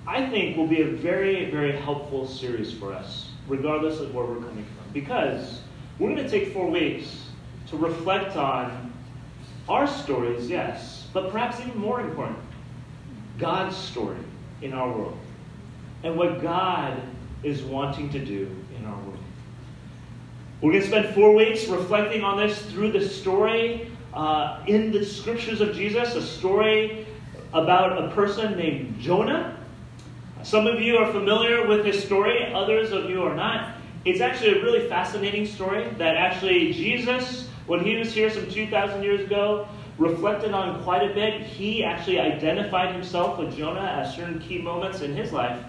I 0.06 0.26
think 0.30 0.58
will 0.58 0.68
be 0.68 0.82
a 0.82 0.88
very, 0.88 1.50
very 1.50 1.72
helpful 1.72 2.28
series 2.28 2.74
for 2.74 2.92
us 2.92 3.29
regardless 3.50 4.00
of 4.00 4.14
where 4.14 4.26
we're 4.26 4.36
coming 4.36 4.66
from. 4.66 4.94
Because 4.94 5.62
we're 5.98 6.10
going 6.10 6.24
to 6.24 6.30
take 6.30 6.54
four 6.54 6.70
weeks 6.70 7.26
to 7.68 7.78
reflect 7.78 8.38
on 8.38 8.94
our 9.68 9.88
stories, 9.88 10.50
yes, 10.50 11.08
but 11.14 11.32
perhaps 11.32 11.60
even 11.60 11.78
more 11.78 12.00
important, 12.02 12.40
God's 13.38 13.76
story 13.76 14.18
in 14.62 14.74
our 14.74 14.90
world 14.90 15.18
and 16.04 16.16
what 16.16 16.42
God 16.42 17.02
is 17.44 17.62
wanting 17.62 18.10
to 18.12 18.20
do 18.20 18.50
in 18.78 18.86
our 18.86 18.98
world. 19.02 19.18
We're 20.62 20.72
going 20.72 20.84
to 20.84 20.88
spend 20.88 21.16
four 21.16 21.34
weeks 21.34 21.66
reflecting 21.68 22.24
on 22.24 22.38
this 22.38 22.62
through 22.72 22.92
the 22.92 23.08
story 23.08 23.92
uh, 24.14 24.64
in 24.68 24.92
the 24.92 25.06
scriptures 25.06 25.62
of 25.62 25.74
Jesus, 25.74 26.16
a 26.16 26.22
story 26.22 27.06
about 27.54 28.04
a 28.04 28.10
person 28.14 28.58
named 28.58 29.00
Jonah 29.00 29.59
some 30.44 30.68
of 30.68 30.80
you 30.80 30.98
are 30.98 31.12
familiar 31.12 31.68
with 31.68 31.84
this 31.84 32.04
story, 32.04 32.54
others 32.54 32.92
of 32.92 33.10
you 33.10 33.24
are 33.24 33.36
not. 33.36 33.76
It's 34.06 34.22
actually 34.22 34.60
a 34.60 34.64
really 34.64 34.88
fascinating 34.88 35.46
story 35.46 35.90
that 35.98 36.16
actually 36.16 36.72
Jesus, 36.72 37.50
when 37.68 37.84
he 37.84 37.98
was 37.98 38.14
here 38.14 38.30
some 38.30 38.50
2,000 38.50 39.04
years 39.04 39.22
ago, 39.22 39.68
reflected 39.98 40.54
on 40.54 40.82
quite 40.84 41.10
a 41.10 41.14
bit. 41.14 41.42
He 41.42 41.84
actually 41.84 42.20
identified 42.20 42.96
himself 42.96 43.38
with 43.38 43.56
Jonah 43.56 43.82
at 43.82 44.16
certain 44.16 44.40
key 44.40 44.62
moments 44.62 45.02
in 45.02 45.14
his 45.14 45.34
life. 45.34 45.62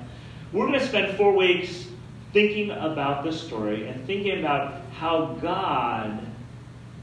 We're 0.53 0.69
going 0.69 0.79
to 0.79 0.87
spend 0.87 1.17
four 1.17 1.35
weeks 1.37 1.87
thinking 2.33 2.71
about 2.71 3.25
this 3.25 3.41
story 3.41 3.89
and 3.89 4.07
thinking 4.07 4.39
about 4.39 4.83
how 4.93 5.37
God 5.43 6.27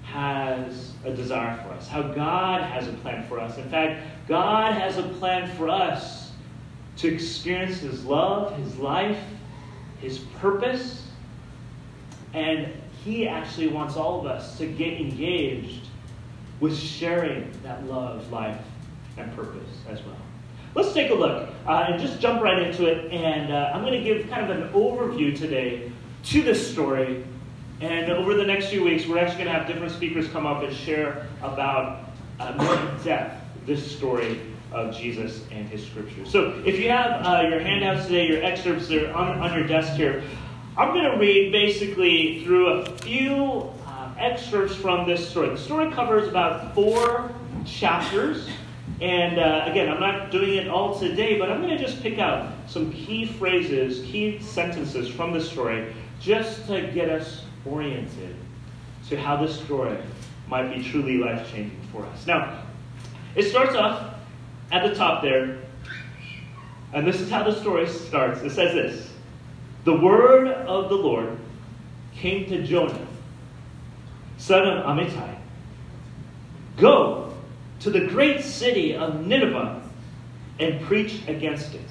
has 0.03 0.93
a 1.03 1.13
desire 1.13 1.61
for 1.63 1.73
us, 1.73 1.89
how 1.89 2.01
God 2.01 2.61
has 2.61 2.87
a 2.87 2.93
plan 2.93 3.27
for 3.27 3.41
us. 3.41 3.57
In 3.57 3.69
fact, 3.69 4.05
God 4.29 4.73
has 4.73 4.97
a 4.97 5.03
plan 5.03 5.53
for 5.57 5.67
us 5.67 6.26
to 6.97 7.13
experience 7.13 7.79
His 7.79 8.03
love, 8.05 8.57
His 8.57 8.77
life, 8.77 9.19
His 10.01 10.19
purpose. 10.39 11.07
And 12.33 12.73
He 13.03 13.27
actually 13.27 13.67
wants 13.67 13.95
all 13.95 14.19
of 14.19 14.25
us 14.25 14.57
to 14.57 14.65
get 14.65 14.99
engaged 14.99 15.87
with 16.59 16.77
sharing 16.77 17.51
that 17.63 17.85
love, 17.85 18.31
life, 18.31 18.59
and 19.17 19.33
purpose 19.35 19.69
as 19.89 20.01
well. 20.03 20.15
Let's 20.75 20.93
take 20.93 21.11
a 21.11 21.15
look 21.15 21.49
uh, 21.65 21.85
and 21.87 22.01
just 22.01 22.19
jump 22.19 22.41
right 22.41 22.61
into 22.61 22.85
it. 22.85 23.11
And 23.11 23.51
uh, 23.51 23.71
I'm 23.73 23.81
going 23.81 23.93
to 23.93 24.03
give 24.03 24.29
kind 24.29 24.49
of 24.49 24.57
an 24.57 24.69
overview 24.73 25.37
today 25.37 25.91
to 26.25 26.41
this 26.41 26.71
story. 26.71 27.23
And 27.79 28.11
over 28.11 28.33
the 28.33 28.43
next 28.43 28.67
few 28.67 28.83
weeks, 28.83 29.07
we're 29.07 29.19
actually 29.19 29.43
going 29.43 29.53
to 29.53 29.59
have 29.59 29.67
different 29.67 29.93
speakers 29.93 30.27
come 30.29 30.45
up 30.45 30.63
and 30.63 30.75
share 30.75 31.27
about 31.41 32.09
uh, 32.39 32.53
more 32.53 32.75
in 32.75 33.03
depth 33.03 33.43
this 33.65 33.95
story 33.95 34.39
of 34.71 34.95
Jesus 34.95 35.43
and 35.51 35.67
his 35.69 35.85
scriptures. 35.85 36.29
So 36.29 36.61
if 36.65 36.79
you 36.79 36.89
have 36.89 37.25
uh, 37.25 37.47
your 37.47 37.59
handouts 37.59 38.05
today, 38.05 38.27
your 38.27 38.43
excerpts 38.43 38.91
are 38.91 39.11
on, 39.13 39.39
on 39.39 39.57
your 39.57 39.67
desk 39.67 39.93
here, 39.93 40.23
I'm 40.77 40.93
going 40.93 41.11
to 41.11 41.17
read 41.17 41.51
basically 41.51 42.43
through 42.43 42.67
a 42.67 42.85
few 42.97 43.71
uh, 43.85 44.13
excerpts 44.17 44.75
from 44.75 45.07
this 45.07 45.27
story. 45.27 45.49
The 45.49 45.57
story 45.57 45.91
covers 45.91 46.27
about 46.27 46.75
four 46.75 47.31
chapters. 47.65 48.47
And 48.99 49.39
uh, 49.39 49.65
again, 49.65 49.89
I'm 49.89 49.99
not 49.99 50.31
doing 50.31 50.55
it 50.55 50.67
all 50.67 50.99
today, 50.99 51.37
but 51.37 51.51
I'm 51.51 51.61
going 51.61 51.77
to 51.77 51.83
just 51.83 52.01
pick 52.01 52.19
out 52.19 52.53
some 52.67 52.91
key 52.91 53.25
phrases, 53.25 54.03
key 54.05 54.39
sentences 54.39 55.07
from 55.07 55.33
the 55.33 55.41
story, 55.41 55.93
just 56.19 56.65
to 56.67 56.91
get 56.91 57.09
us 57.09 57.45
oriented 57.65 58.35
to 59.09 59.19
how 59.19 59.37
this 59.37 59.59
story 59.59 59.97
might 60.47 60.73
be 60.73 60.83
truly 60.83 61.17
life 61.17 61.49
changing 61.51 61.79
for 61.91 62.05
us. 62.05 62.25
Now, 62.25 62.63
it 63.35 63.43
starts 63.43 63.75
off 63.75 64.15
at 64.71 64.87
the 64.87 64.95
top 64.95 65.21
there, 65.21 65.57
and 66.93 67.05
this 67.05 67.21
is 67.21 67.29
how 67.29 67.43
the 67.43 67.55
story 67.59 67.87
starts. 67.87 68.41
It 68.41 68.51
says 68.51 68.73
this 68.73 69.11
The 69.83 69.97
word 69.97 70.47
of 70.47 70.89
the 70.89 70.95
Lord 70.95 71.37
came 72.15 72.47
to 72.49 72.63
Jonah, 72.63 73.07
son 74.37 74.67
of 74.67 74.85
Amittai 74.85 75.37
Go 76.77 77.33
to 77.79 77.89
the 77.89 78.01
great 78.01 78.43
city 78.43 78.95
of 78.95 79.25
Nineveh 79.25 79.81
and 80.59 80.81
preach 80.81 81.21
against 81.27 81.73
it, 81.73 81.89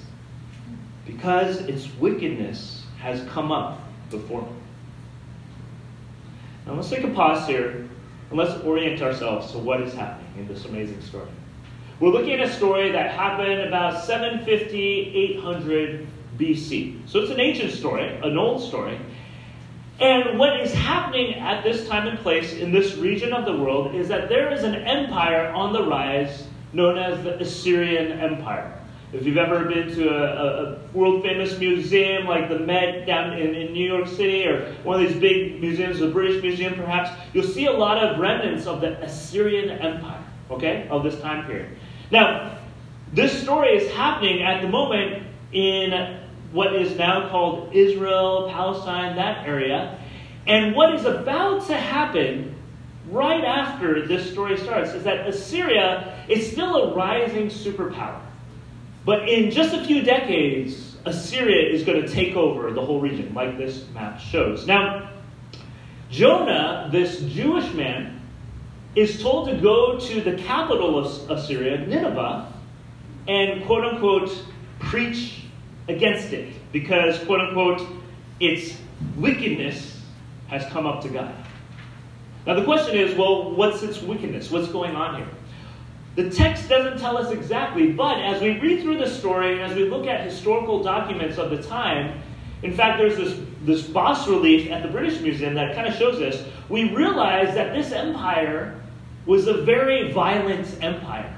because 1.04 1.58
its 1.62 1.88
wickedness 1.98 2.84
has 2.98 3.22
come 3.28 3.52
up 3.52 3.80
before 4.10 4.42
me. 4.42 4.48
Now 6.66 6.74
let's 6.74 6.90
take 6.90 7.04
a 7.04 7.10
pause 7.10 7.46
here 7.46 7.88
and 8.30 8.38
let's 8.38 8.60
orient 8.62 9.02
ourselves 9.02 9.52
to 9.52 9.58
what 9.58 9.80
is 9.80 9.94
happening 9.94 10.32
in 10.38 10.48
this 10.48 10.64
amazing 10.64 11.00
story. 11.00 11.28
We're 11.98 12.10
looking 12.10 12.34
at 12.34 12.40
a 12.40 12.52
story 12.52 12.92
that 12.92 13.12
happened 13.12 13.62
about 13.62 14.04
750, 14.04 14.78
800 15.38 16.06
BC. 16.36 17.08
So 17.08 17.20
it's 17.20 17.30
an 17.30 17.40
ancient 17.40 17.72
story, 17.72 18.06
an 18.22 18.36
old 18.36 18.62
story. 18.62 19.00
And 19.98 20.38
what 20.38 20.60
is 20.60 20.74
happening 20.74 21.36
at 21.36 21.64
this 21.64 21.88
time 21.88 22.06
and 22.06 22.18
place 22.18 22.52
in 22.52 22.70
this 22.70 22.96
region 22.96 23.32
of 23.32 23.46
the 23.46 23.56
world 23.56 23.94
is 23.94 24.08
that 24.08 24.28
there 24.28 24.52
is 24.52 24.62
an 24.62 24.74
empire 24.74 25.48
on 25.52 25.72
the 25.72 25.84
rise 25.84 26.46
known 26.74 26.98
as 26.98 27.24
the 27.24 27.40
Assyrian 27.40 28.20
Empire. 28.20 28.78
If 29.14 29.24
you've 29.24 29.38
ever 29.38 29.64
been 29.64 29.88
to 29.94 30.08
a, 30.08 30.74
a 30.74 30.78
world 30.92 31.22
famous 31.22 31.58
museum 31.58 32.26
like 32.26 32.50
the 32.50 32.58
Met 32.58 33.06
down 33.06 33.32
in, 33.32 33.54
in, 33.54 33.72
New 33.72 33.86
York 33.86 34.06
City 34.06 34.46
or 34.46 34.74
one 34.82 35.00
of 35.02 35.08
these 35.08 35.18
big 35.18 35.62
museums, 35.62 36.00
the 36.00 36.08
British 36.08 36.42
Museum 36.42 36.74
perhaps, 36.74 37.10
you'll 37.32 37.44
see 37.44 37.64
a 37.64 37.72
lot 37.72 38.04
of 38.04 38.18
remnants 38.18 38.66
of 38.66 38.82
the 38.82 39.00
Assyrian 39.02 39.70
Empire, 39.70 40.22
okay, 40.50 40.86
of 40.90 41.02
this 41.04 41.18
time 41.20 41.46
period. 41.46 41.70
Now, 42.10 42.58
this 43.12 43.42
story 43.42 43.70
is 43.76 43.92
happening 43.92 44.42
at 44.42 44.62
the 44.62 44.68
moment 44.68 45.24
in 45.52 46.20
what 46.52 46.74
is 46.74 46.96
now 46.96 47.28
called 47.28 47.74
Israel, 47.74 48.48
Palestine, 48.50 49.16
that 49.16 49.46
area. 49.46 49.98
And 50.46 50.74
what 50.74 50.94
is 50.94 51.04
about 51.04 51.66
to 51.66 51.76
happen 51.76 52.54
right 53.10 53.44
after 53.44 54.06
this 54.06 54.30
story 54.30 54.56
starts 54.56 54.92
is 54.92 55.04
that 55.04 55.28
Assyria 55.28 56.24
is 56.28 56.50
still 56.50 56.76
a 56.76 56.94
rising 56.94 57.48
superpower. 57.48 58.20
But 59.04 59.28
in 59.28 59.50
just 59.50 59.74
a 59.74 59.84
few 59.84 60.02
decades, 60.02 60.96
Assyria 61.04 61.72
is 61.72 61.84
going 61.84 62.02
to 62.02 62.08
take 62.08 62.34
over 62.34 62.72
the 62.72 62.84
whole 62.84 63.00
region, 63.00 63.32
like 63.34 63.56
this 63.56 63.88
map 63.94 64.18
shows. 64.18 64.66
Now, 64.66 65.10
Jonah, 66.10 66.88
this 66.90 67.20
Jewish 67.20 67.72
man, 67.74 68.15
is 68.96 69.20
told 69.20 69.48
to 69.48 69.56
go 69.58 69.98
to 70.00 70.20
the 70.22 70.34
capital 70.42 70.98
of 70.98 71.30
Assyria, 71.30 71.86
Nineveh, 71.86 72.52
and 73.28 73.64
quote 73.66 73.84
unquote 73.84 74.44
preach 74.80 75.42
against 75.88 76.32
it 76.32 76.54
because, 76.72 77.22
quote 77.24 77.40
unquote, 77.40 77.86
its 78.40 78.76
wickedness 79.16 80.00
has 80.48 80.64
come 80.72 80.86
up 80.86 81.02
to 81.02 81.08
God. 81.08 81.34
Now, 82.46 82.54
the 82.54 82.64
question 82.64 82.96
is 82.96 83.14
well, 83.16 83.54
what's 83.54 83.82
its 83.82 84.00
wickedness? 84.00 84.50
What's 84.50 84.68
going 84.68 84.96
on 84.96 85.16
here? 85.16 85.28
The 86.14 86.30
text 86.30 86.70
doesn't 86.70 86.98
tell 86.98 87.18
us 87.18 87.30
exactly, 87.30 87.92
but 87.92 88.18
as 88.18 88.40
we 88.40 88.58
read 88.58 88.80
through 88.82 88.98
the 88.98 89.10
story 89.10 89.52
and 89.52 89.70
as 89.70 89.76
we 89.76 89.84
look 89.84 90.06
at 90.06 90.24
historical 90.24 90.82
documents 90.82 91.36
of 91.36 91.50
the 91.50 91.62
time, 91.62 92.22
in 92.62 92.72
fact, 92.72 92.98
there's 92.98 93.18
this, 93.18 93.38
this 93.64 93.82
bas 93.82 94.26
relief 94.26 94.70
at 94.70 94.82
the 94.82 94.88
British 94.88 95.20
Museum 95.20 95.52
that 95.54 95.74
kind 95.74 95.86
of 95.86 95.94
shows 95.94 96.18
this. 96.18 96.42
We 96.70 96.94
realize 96.94 97.54
that 97.54 97.74
this 97.74 97.92
empire 97.92 98.80
was 99.26 99.48
a 99.48 99.54
very 99.54 100.12
violent 100.12 100.82
empire. 100.82 101.32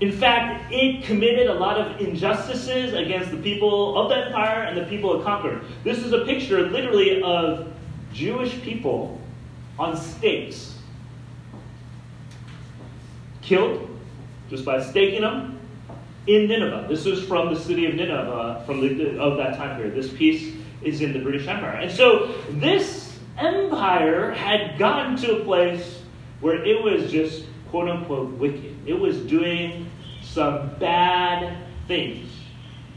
In 0.00 0.12
fact, 0.12 0.70
it 0.70 1.04
committed 1.04 1.46
a 1.46 1.54
lot 1.54 1.78
of 1.78 2.00
injustices 2.00 2.92
against 2.92 3.30
the 3.30 3.38
people 3.38 3.96
of 3.96 4.10
the 4.10 4.26
empire 4.26 4.64
and 4.64 4.76
the 4.76 4.84
people 4.84 5.18
it 5.18 5.24
conquered. 5.24 5.62
This 5.84 5.98
is 5.98 6.12
a 6.12 6.24
picture, 6.24 6.68
literally, 6.68 7.22
of 7.22 7.72
Jewish 8.12 8.60
people 8.60 9.18
on 9.78 9.96
stakes, 9.96 10.78
killed 13.40 13.88
just 14.50 14.64
by 14.64 14.82
staking 14.82 15.22
them 15.22 15.58
in 16.26 16.48
Nineveh. 16.48 16.86
This 16.88 17.06
is 17.06 17.24
from 17.24 17.54
the 17.54 17.60
city 17.60 17.86
of 17.86 17.94
Nineveh 17.94 18.62
from 18.66 18.80
the, 18.80 19.18
of 19.18 19.36
that 19.38 19.56
time 19.56 19.76
period. 19.76 19.94
This 19.94 20.12
piece 20.12 20.54
is 20.82 21.00
in 21.00 21.12
the 21.12 21.20
British 21.20 21.46
Empire. 21.46 21.78
And 21.78 21.90
so 21.90 22.34
this 22.50 23.18
empire 23.38 24.32
had 24.32 24.78
gotten 24.78 25.16
to 25.16 25.38
a 25.38 25.44
place 25.44 26.02
where 26.40 26.64
it 26.64 26.82
was 26.82 27.10
just 27.10 27.44
quote 27.70 27.88
unquote 27.88 28.30
wicked. 28.32 28.76
It 28.86 28.98
was 28.98 29.18
doing 29.20 29.90
some 30.22 30.74
bad 30.78 31.56
things 31.86 32.30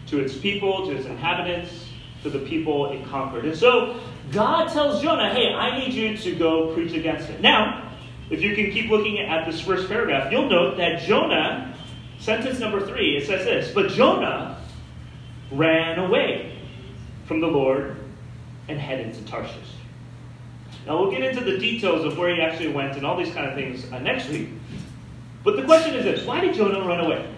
to 0.08 0.20
its 0.20 0.36
people, 0.38 0.88
to 0.88 0.96
its 0.96 1.06
inhabitants, 1.06 1.86
to 2.24 2.30
the 2.30 2.40
people 2.40 2.92
it 2.92 3.06
conquered. 3.06 3.46
And 3.46 3.56
so 3.56 4.00
God 4.32 4.70
tells 4.70 5.02
Jonah, 5.02 5.34
hey, 5.34 5.54
I 5.54 5.80
need 5.80 5.94
you 5.94 6.18
to 6.18 6.36
go 6.36 6.74
preach 6.74 6.94
against 6.94 7.30
it. 7.30 7.42
Now, 7.42 7.92
if 8.30 8.42
you 8.42 8.56
can 8.56 8.72
keep 8.72 8.90
looking 8.90 9.20
at 9.20 9.46
this 9.46 9.62
first 9.62 9.88
paragraph, 9.88 10.32
you'll 10.32 10.50
note 10.50 10.78
that 10.78 11.02
Jonah, 11.02 11.76
sentence 12.20 12.60
number 12.60 12.86
three, 12.86 13.18
it 13.18 13.26
says 13.26 13.46
this 13.46 13.74
But 13.74 13.92
Jonah 13.92 14.62
ran 15.52 15.98
away 16.00 16.58
from 17.26 17.40
the 17.40 17.48
Lord 17.48 17.96
and 18.68 18.80
headed 18.80 19.14
to 19.16 19.22
Tarshish. 19.26 19.56
Now, 20.86 21.00
we'll 21.00 21.12
get 21.12 21.22
into 21.22 21.44
the 21.44 21.58
details 21.58 22.06
of 22.06 22.18
where 22.18 22.34
he 22.34 22.42
actually 22.42 22.72
went 22.72 22.96
and 22.96 23.06
all 23.06 23.18
these 23.18 23.34
kind 23.34 23.48
of 23.48 23.56
things 23.56 23.92
uh, 23.92 24.00
next 24.00 24.30
week. 24.30 24.50
But 25.44 25.56
the 25.56 25.64
question 25.64 25.96
is 25.96 26.04
this 26.04 26.26
why 26.26 26.42
did 26.42 26.56
Jonah 26.56 26.86
run 26.86 27.06
away? 27.06 27.34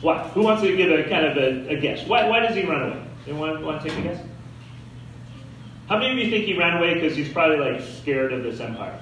Why? 0.00 0.28
Who 0.28 0.42
wants 0.42 0.62
to 0.62 0.76
give 0.76 0.90
a 0.90 1.08
kind 1.08 1.26
of 1.26 1.36
a, 1.36 1.68
a 1.70 1.80
guess? 1.80 2.06
Why, 2.06 2.28
why 2.28 2.40
does 2.40 2.54
he 2.54 2.64
run 2.64 2.82
away? 2.82 3.06
Anyone 3.26 3.64
want 3.64 3.82
to 3.82 3.88
take 3.88 3.98
a 3.98 4.02
guess? 4.02 4.20
How 5.88 5.98
many 5.98 6.12
of 6.12 6.18
you 6.18 6.30
think 6.30 6.46
he 6.46 6.56
ran 6.56 6.76
away 6.76 6.94
because 6.94 7.16
he's 7.16 7.30
probably 7.30 7.58
like 7.58 7.82
scared 7.82 8.32
of 8.32 8.42
this 8.42 8.60
empire? 8.60 9.00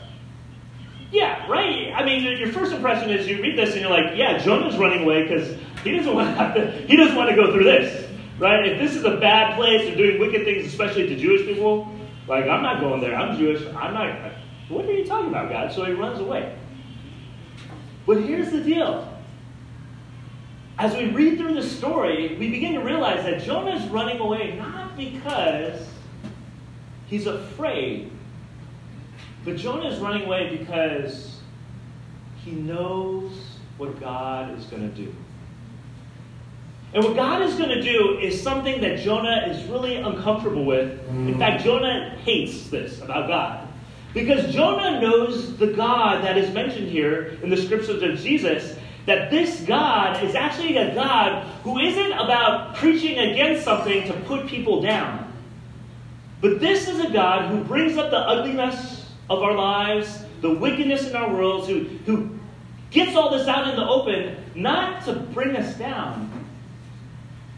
Yeah, 1.13 1.47
right. 1.47 1.93
I 1.95 2.05
mean, 2.05 2.39
your 2.39 2.51
first 2.53 2.73
impression 2.73 3.11
is 3.11 3.29
you 3.29 3.41
read 3.43 3.59
this 3.59 3.73
and 3.73 3.83
you're 3.83 3.91
like, 3.91 4.17
yeah, 4.17 4.39
Jonah's 4.39 4.79
running 4.79 5.03
away 5.03 5.25
because 5.25 5.57
he 5.85 5.93
doesn't 5.93 6.15
want 6.15 6.29
to 6.29 6.35
have 6.35 6.55
to. 6.55 6.71
He 6.89 6.97
doesn't 6.97 7.15
want 7.15 7.29
to 7.29 7.37
go 7.37 7.53
through 7.53 7.65
this, 7.65 8.09
right? 8.39 8.67
If 8.67 8.81
this 8.81 8.97
is 8.97 9.05
a 9.05 9.19
bad 9.19 9.57
place 9.57 9.87
and 9.87 9.97
doing 9.97 10.19
wicked 10.19 10.45
things, 10.45 10.67
especially 10.67 11.07
to 11.09 11.17
Jewish 11.17 11.47
people, 11.47 11.95
like 12.27 12.47
I'm 12.47 12.63
not 12.63 12.81
going 12.81 13.01
there. 13.01 13.17
I'm 13.17 13.37
Jewish. 13.37 13.67
I'm 13.75 13.95
not. 13.95 14.33
What 14.69 14.85
are 14.87 14.93
you 14.93 15.05
talking 15.05 15.29
about, 15.29 15.51
God? 15.51 15.73
So 15.73 15.85
he 15.85 15.93
runs 15.93 16.21
away. 16.21 16.57
But 18.07 18.19
here's 18.19 18.51
the 18.51 18.63
deal. 18.63 19.09
As 20.79 20.97
we 20.97 21.11
read 21.11 21.39
through 21.39 21.55
the 21.55 21.63
story, 21.63 22.37
we 22.39 22.51
begin 22.51 22.75
to 22.75 22.81
realize 22.81 23.25
that 23.25 23.43
Jonah 23.43 23.77
is 23.77 23.89
running 23.91 24.19
away 24.19 24.57
not 24.57 24.97
because 24.97 25.87
he's 27.07 27.27
afraid, 27.27 28.11
but 29.45 29.57
Jonah 29.57 29.89
is 29.89 30.01
running 30.01 30.25
away 30.25 30.57
because 30.57 31.41
he 32.45 32.53
knows 32.53 33.59
what 33.77 34.01
God 34.01 34.59
is 34.59 34.65
going 34.67 34.83
to 34.83 34.97
do. 34.97 35.15
And 36.95 37.03
what 37.05 37.17
God 37.17 37.43
is 37.43 37.55
going 37.55 37.71
to 37.71 37.83
do 37.83 38.19
is 38.19 38.41
something 38.43 38.81
that 38.83 38.99
Jonah 38.99 39.47
is 39.49 39.65
really 39.65 39.97
uncomfortable 39.97 40.65
with. 40.65 40.99
In 41.09 41.35
mm. 41.35 41.39
fact, 41.39 41.65
Jonah 41.65 42.19
hates 42.23 42.69
this 42.69 43.01
about 43.01 43.29
God. 43.29 43.69
Because 44.13 44.53
Jonah 44.53 45.01
knows 45.01 45.57
the 45.57 45.69
God 45.69 46.23
that 46.23 46.37
is 46.37 46.53
mentioned 46.53 46.89
here 46.89 47.39
in 47.43 47.49
the 47.49 47.57
scriptures 47.57 48.03
of 48.03 48.19
Jesus, 48.19 48.79
that 49.07 49.31
this 49.31 49.63
God 49.63 50.23
is 50.23 50.35
actually 50.35 50.77
a 50.77 50.95
God 50.95 51.47
who 51.65 51.79
isn't 51.79 52.13
about 52.13 52.75
preaching 52.77 53.19
against 53.19 53.65
something 53.65 54.07
to 54.07 54.13
put 54.27 54.47
people 54.47 54.83
down. 54.83 55.33
But 56.43 56.61
this 56.61 56.89
is 56.89 57.01
a 57.01 57.11
God 57.11 57.51
who 57.51 57.65
brings 57.65 57.97
up 57.97 58.11
the 58.11 58.19
ugliness 58.19 59.11
of 59.31 59.43
our 59.43 59.55
lives, 59.55 60.25
the 60.43 60.51
wickedness 60.51 61.09
in 61.09 61.17
our 61.17 61.33
worlds, 61.33 61.69
who, 61.69 61.85
who 62.05 62.31
gets 62.91 63.17
all 63.17 63.31
this 63.31 63.49
out 63.49 63.69
in 63.69 63.77
the 63.77 63.87
open, 63.87 64.37
not 64.55 65.05
to 65.07 65.15
bring 65.15 65.57
us 65.57 65.75
down, 65.79 66.42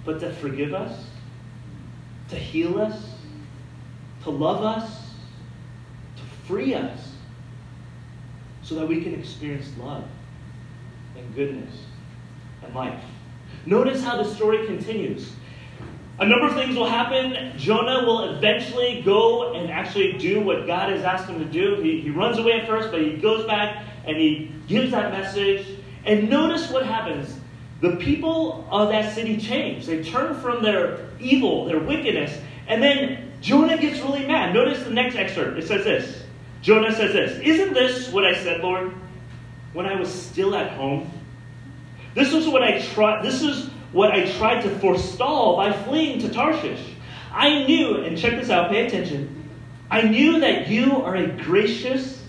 but 0.05 0.21
to 0.21 0.33
forgive 0.35 0.75
us, 0.75 1.07
to 2.29 2.37
heal 2.37 2.81
us, 2.81 3.15
to 4.23 4.31
love 4.31 4.63
us, 4.63 5.11
to 6.17 6.23
free 6.47 6.75
us 6.75 7.13
so 8.63 8.75
that 8.77 8.89
we 8.89 9.03
can 9.03 9.15
experience 9.15 9.71
love 9.79 10.05
and 11.17 11.35
goodness 11.35 11.75
and 12.63 12.75
life. 12.75 13.03
Notice 13.67 14.03
how 14.03 14.17
the 14.17 14.25
story 14.25 14.67
continues. 14.67 15.33
A 16.19 16.27
number 16.27 16.47
of 16.47 16.55
things 16.55 16.77
will 16.77 16.89
happen. 16.89 17.53
Jonah 17.59 18.05
will 18.07 18.35
eventually 18.35 19.03
go 19.03 19.55
and 19.55 19.71
actually 19.71 20.13
do 20.13 20.41
what 20.41 20.67
God 20.67 20.91
has 20.91 21.03
asked 21.03 21.29
him 21.29 21.39
to 21.39 21.45
do. 21.45 21.81
He, 21.83 22.01
he 22.01 22.11
runs 22.11 22.39
away 22.39 22.61
at 22.61 22.69
first, 22.69 22.91
but 22.91 23.01
he 23.01 23.17
goes 23.17 23.47
back 23.47 23.85
and 24.07 24.17
he 24.17 24.53
gives 24.69 24.93
that 24.93 25.13
message. 25.13 25.67
And 26.05 26.31
notice 26.31 26.71
what 26.71 26.87
happens. 26.87 27.37
The 27.81 27.97
people 27.97 28.67
of 28.71 28.89
that 28.91 29.15
city 29.15 29.37
change. 29.37 29.87
They 29.87 30.03
turn 30.03 30.41
from 30.41 30.63
their 30.63 31.09
evil, 31.21 31.67
their 31.67 31.81
wickedness, 31.81 32.41
and 32.67 32.83
then 32.83 33.33
Jonah 33.41 33.77
gets 33.77 34.01
really 34.01 34.27
mad. 34.27 34.55
Notice 34.55 34.83
the 34.85 34.91
next 34.91 35.17
excerpt. 35.17 35.59
It 35.59 35.67
says 35.67 35.85
this 35.85 36.23
Jonah 36.63 36.95
says 36.95 37.13
this 37.13 37.41
Isn't 37.41 37.75
this 37.75 38.11
what 38.11 38.25
I 38.25 38.35
said, 38.35 38.63
Lord, 38.63 38.95
when 39.73 39.87
I 39.87 39.99
was 39.99 40.13
still 40.13 40.55
at 40.55 40.73
home? 40.73 41.11
This 42.15 42.33
is 42.33 42.49
what 42.49 42.63
I 42.63 42.81
tried. 42.81 43.25
This 43.25 43.43
is 43.43 43.69
what 43.93 44.13
I 44.13 44.31
tried 44.33 44.63
to 44.63 44.71
forestall 44.79 45.57
by 45.57 45.73
fleeing 45.73 46.21
to 46.21 46.29
Tarshish. 46.29 46.95
I 47.33 47.65
knew, 47.65 47.99
and 47.99 48.17
check 48.17 48.41
this 48.41 48.51
out, 48.51 48.71
pay 48.71 48.87
attention. 48.87 49.49
I 49.91 50.03
knew 50.03 50.41
that 50.41 50.69
you 50.69 51.03
are 51.03 51.17
a 51.17 51.27
gracious 51.27 52.23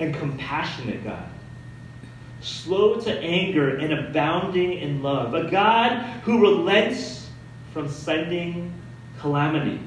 and 0.00 0.14
compassionate 0.14 1.04
God, 1.04 1.28
slow 2.44 3.00
to 3.00 3.18
anger, 3.20 3.76
and 3.76 3.92
abounding 3.92 4.74
in 4.74 5.02
love. 5.02 5.34
A 5.34 5.50
God 5.50 6.02
who 6.22 6.40
relents 6.40 7.28
from 7.72 7.88
sending 7.88 8.72
calamity. 9.18 9.80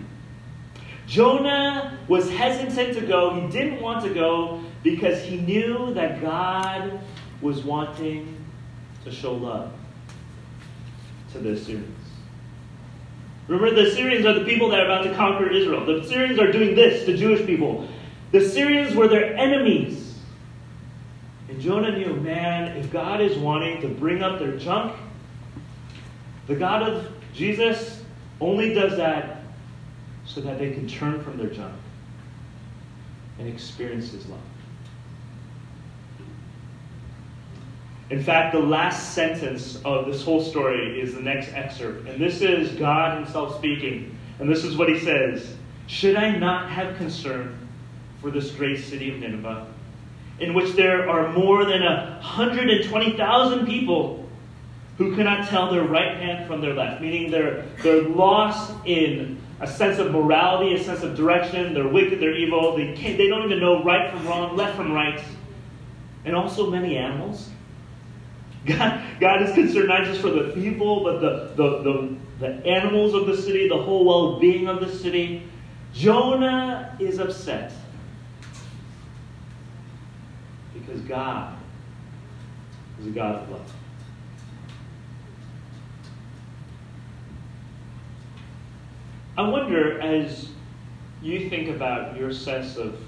Jonah 1.06 1.98
was 2.08 2.30
hesitant 2.30 2.98
to 2.98 3.06
go. 3.06 3.40
He 3.40 3.48
didn't 3.48 3.82
want 3.82 4.04
to 4.04 4.14
go 4.14 4.62
because 4.84 5.24
he 5.24 5.38
knew 5.38 5.94
that 5.94 6.22
God 6.22 7.00
was 7.42 7.64
wanting 7.64 8.44
to 9.06 9.12
show 9.12 9.34
love 9.34 9.72
to 11.32 11.40
the 11.40 11.52
Assyrians. 11.52 11.94
Remember, 13.48 13.74
the 13.74 13.90
Assyrians 13.90 14.26
are 14.26 14.34
the 14.34 14.44
people 14.44 14.70
that 14.70 14.82
are 14.82 14.86
about 14.86 15.04
to 15.04 15.14
conquer 15.14 15.50
Israel. 15.50 15.86
The 15.86 16.02
Assyrians 16.02 16.40
are 16.40 16.52
doing 16.52 16.76
this 16.76 17.06
to 17.06 17.16
Jewish 17.16 17.46
people. 17.46 17.88
The 18.32 18.50
Syrians 18.50 18.94
were 18.94 19.08
their 19.08 19.38
enemies. 19.38 20.07
And 21.50 21.62
Jonah 21.62 21.98
knew, 21.98 22.16
man, 22.16 22.76
if 22.78 22.92
God 22.92 23.22
is 23.22 23.38
wanting 23.38 23.82
to 23.82 23.88
bring 23.88 24.22
up 24.22 24.40
their 24.40 24.58
junk, 24.58 24.96
the 26.48 26.56
God 26.56 26.84
of 26.84 27.12
Jesus 27.34 28.04
only 28.42 28.74
does 28.74 28.98
that 28.98 29.42
so 30.26 30.42
that 30.42 30.60
they 30.60 30.72
can 30.72 30.88
turn 30.88 31.24
from 31.24 31.38
their 31.38 31.50
junk 31.50 31.74
and 33.40 33.48
experience 33.48 34.12
his 34.12 34.28
love. 34.28 34.40
In 38.10 38.24
fact, 38.24 38.54
the 38.54 38.60
last 38.60 39.14
sentence 39.14 39.82
of 39.84 40.06
this 40.06 40.24
whole 40.24 40.42
story 40.42 41.00
is 41.00 41.14
the 41.14 41.22
next 41.22 41.52
excerpt. 41.54 42.08
And 42.08 42.22
this 42.22 42.42
is 42.42 42.72
God 42.80 43.18
Himself 43.22 43.58
speaking. 43.58 44.18
And 44.40 44.50
this 44.50 44.64
is 44.64 44.78
what 44.78 44.88
He 44.88 44.98
says 44.98 45.56
Should 45.88 46.16
I 46.16 46.38
not 46.38 46.70
have 46.70 46.96
concern 46.96 47.68
for 48.22 48.32
this 48.32 48.52
great 48.52 48.80
city 48.80 49.14
of 49.14 49.20
Nineveh, 49.20 49.68
in 50.40 50.54
which 50.54 50.74
there 50.74 51.10
are 51.10 51.32
more 51.32 51.66
than 51.66 51.84
120,000 51.84 53.66
people 53.66 54.28
who 54.98 55.16
cannot 55.16 55.48
tell 55.48 55.72
their 55.72 55.84
right 55.84 56.18
hand 56.18 56.48
from 56.48 56.62
their 56.62 56.74
left? 56.74 57.02
Meaning 57.02 57.32
they're, 57.32 57.66
they're 57.82 58.04
lost 58.04 58.74
in 58.86 59.42
a 59.60 59.68
sense 59.68 60.00
of 60.00 60.12
morality, 60.12 60.76
a 60.76 60.84
sense 60.84 61.04
of 61.04 61.16
direction. 61.16 61.74
They're 61.74 61.88
wicked, 61.88 62.20
they're 62.20 62.36
evil. 62.36 62.76
They, 62.78 62.94
can't, 62.94 63.18
they 63.18 63.28
don't 63.28 63.46
even 63.46 63.60
know 63.60 63.84
right 63.84 64.12
from 64.12 64.28
wrong, 64.28 64.56
left 64.56 64.76
from 64.76 64.92
right. 64.92 65.22
And 66.26 66.36
also 66.36 66.70
many 66.70 66.98
animals 66.98 67.50
God, 68.68 69.02
God 69.22 69.42
is 69.44 69.54
concerned 69.54 69.88
not 69.88 70.04
just 70.04 70.20
for 70.20 70.30
the 70.30 70.52
people, 70.52 71.04
but 71.04 71.22
the, 71.22 71.52
the, 71.56 71.84
the, 71.84 72.16
the 72.40 72.66
animals 72.66 73.14
of 73.14 73.26
the 73.26 73.38
city, 73.38 73.70
the 73.70 73.82
whole 73.82 74.04
well 74.04 74.40
being 74.40 74.68
of 74.68 74.82
the 74.82 74.94
city. 74.94 75.44
Jonah 75.94 76.96
is 77.00 77.18
upset 77.20 77.72
because 80.88 81.02
God 81.02 81.58
is 83.00 83.08
a 83.08 83.10
God 83.10 83.36
of 83.36 83.50
love. 83.50 83.74
I 89.38 89.48
wonder, 89.48 90.00
as 90.00 90.50
you 91.22 91.50
think 91.50 91.70
about 91.70 92.18
your 92.18 92.32
sense 92.32 92.78
of 92.78 93.00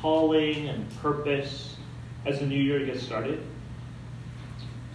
calling 0.00 0.68
and 0.68 0.90
purpose 0.98 1.76
as 2.26 2.40
the 2.40 2.46
new 2.46 2.60
year 2.60 2.84
gets 2.84 3.02
started, 3.02 3.42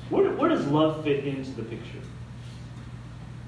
where, 0.10 0.30
where 0.32 0.50
does 0.50 0.68
love 0.68 1.04
fit 1.04 1.26
into 1.26 1.52
the 1.52 1.64
picture? 1.64 2.02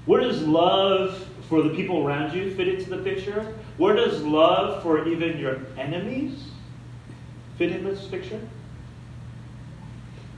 Where 0.06 0.20
does 0.20 0.42
love 0.42 1.26
for 1.48 1.62
the 1.62 1.70
people 1.70 2.04
around 2.04 2.34
you 2.34 2.54
fit 2.54 2.68
into 2.68 2.90
the 2.90 2.98
picture? 2.98 3.54
Where 3.76 3.94
does 3.94 4.22
love 4.22 4.82
for 4.82 5.06
even 5.06 5.38
your 5.38 5.60
enemies 5.76 6.49
fit 7.60 7.72
in 7.72 7.84
this 7.84 8.06
picture? 8.06 8.40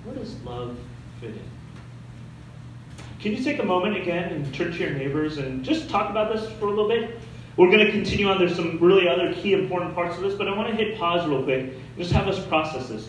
Where 0.03 0.17
does 0.17 0.35
love 0.43 0.77
fit 1.21 1.31
in? 1.31 1.51
Can 3.21 3.31
you 3.31 3.45
take 3.45 3.61
a 3.61 3.65
moment 3.65 3.97
again 3.97 4.33
and 4.33 4.53
turn 4.53 4.73
to 4.73 4.79
your 4.79 4.91
neighbors 4.91 5.39
and 5.39 5.65
just 5.65 5.89
talk 5.89 6.11
about 6.11 6.35
this 6.35 6.51
for 6.59 6.67
a 6.67 6.71
little 6.71 6.89
bit? 6.89 7.21
We're 7.57 7.71
going 7.71 7.87
to 7.87 7.93
continue 7.93 8.29
on. 8.29 8.41
There's 8.41 8.57
some 8.57 8.77
really 8.81 9.07
other 9.07 9.33
key 9.35 9.53
important 9.53 9.95
parts 9.95 10.17
of 10.17 10.23
this, 10.25 10.35
but 10.35 10.49
I 10.49 10.57
want 10.57 10.71
to 10.71 10.75
hit 10.75 10.99
pause 10.99 11.25
real 11.29 11.45
quick. 11.45 11.75
Just 11.97 12.11
have 12.11 12.27
us 12.27 12.45
process 12.47 12.89
this. 12.89 13.09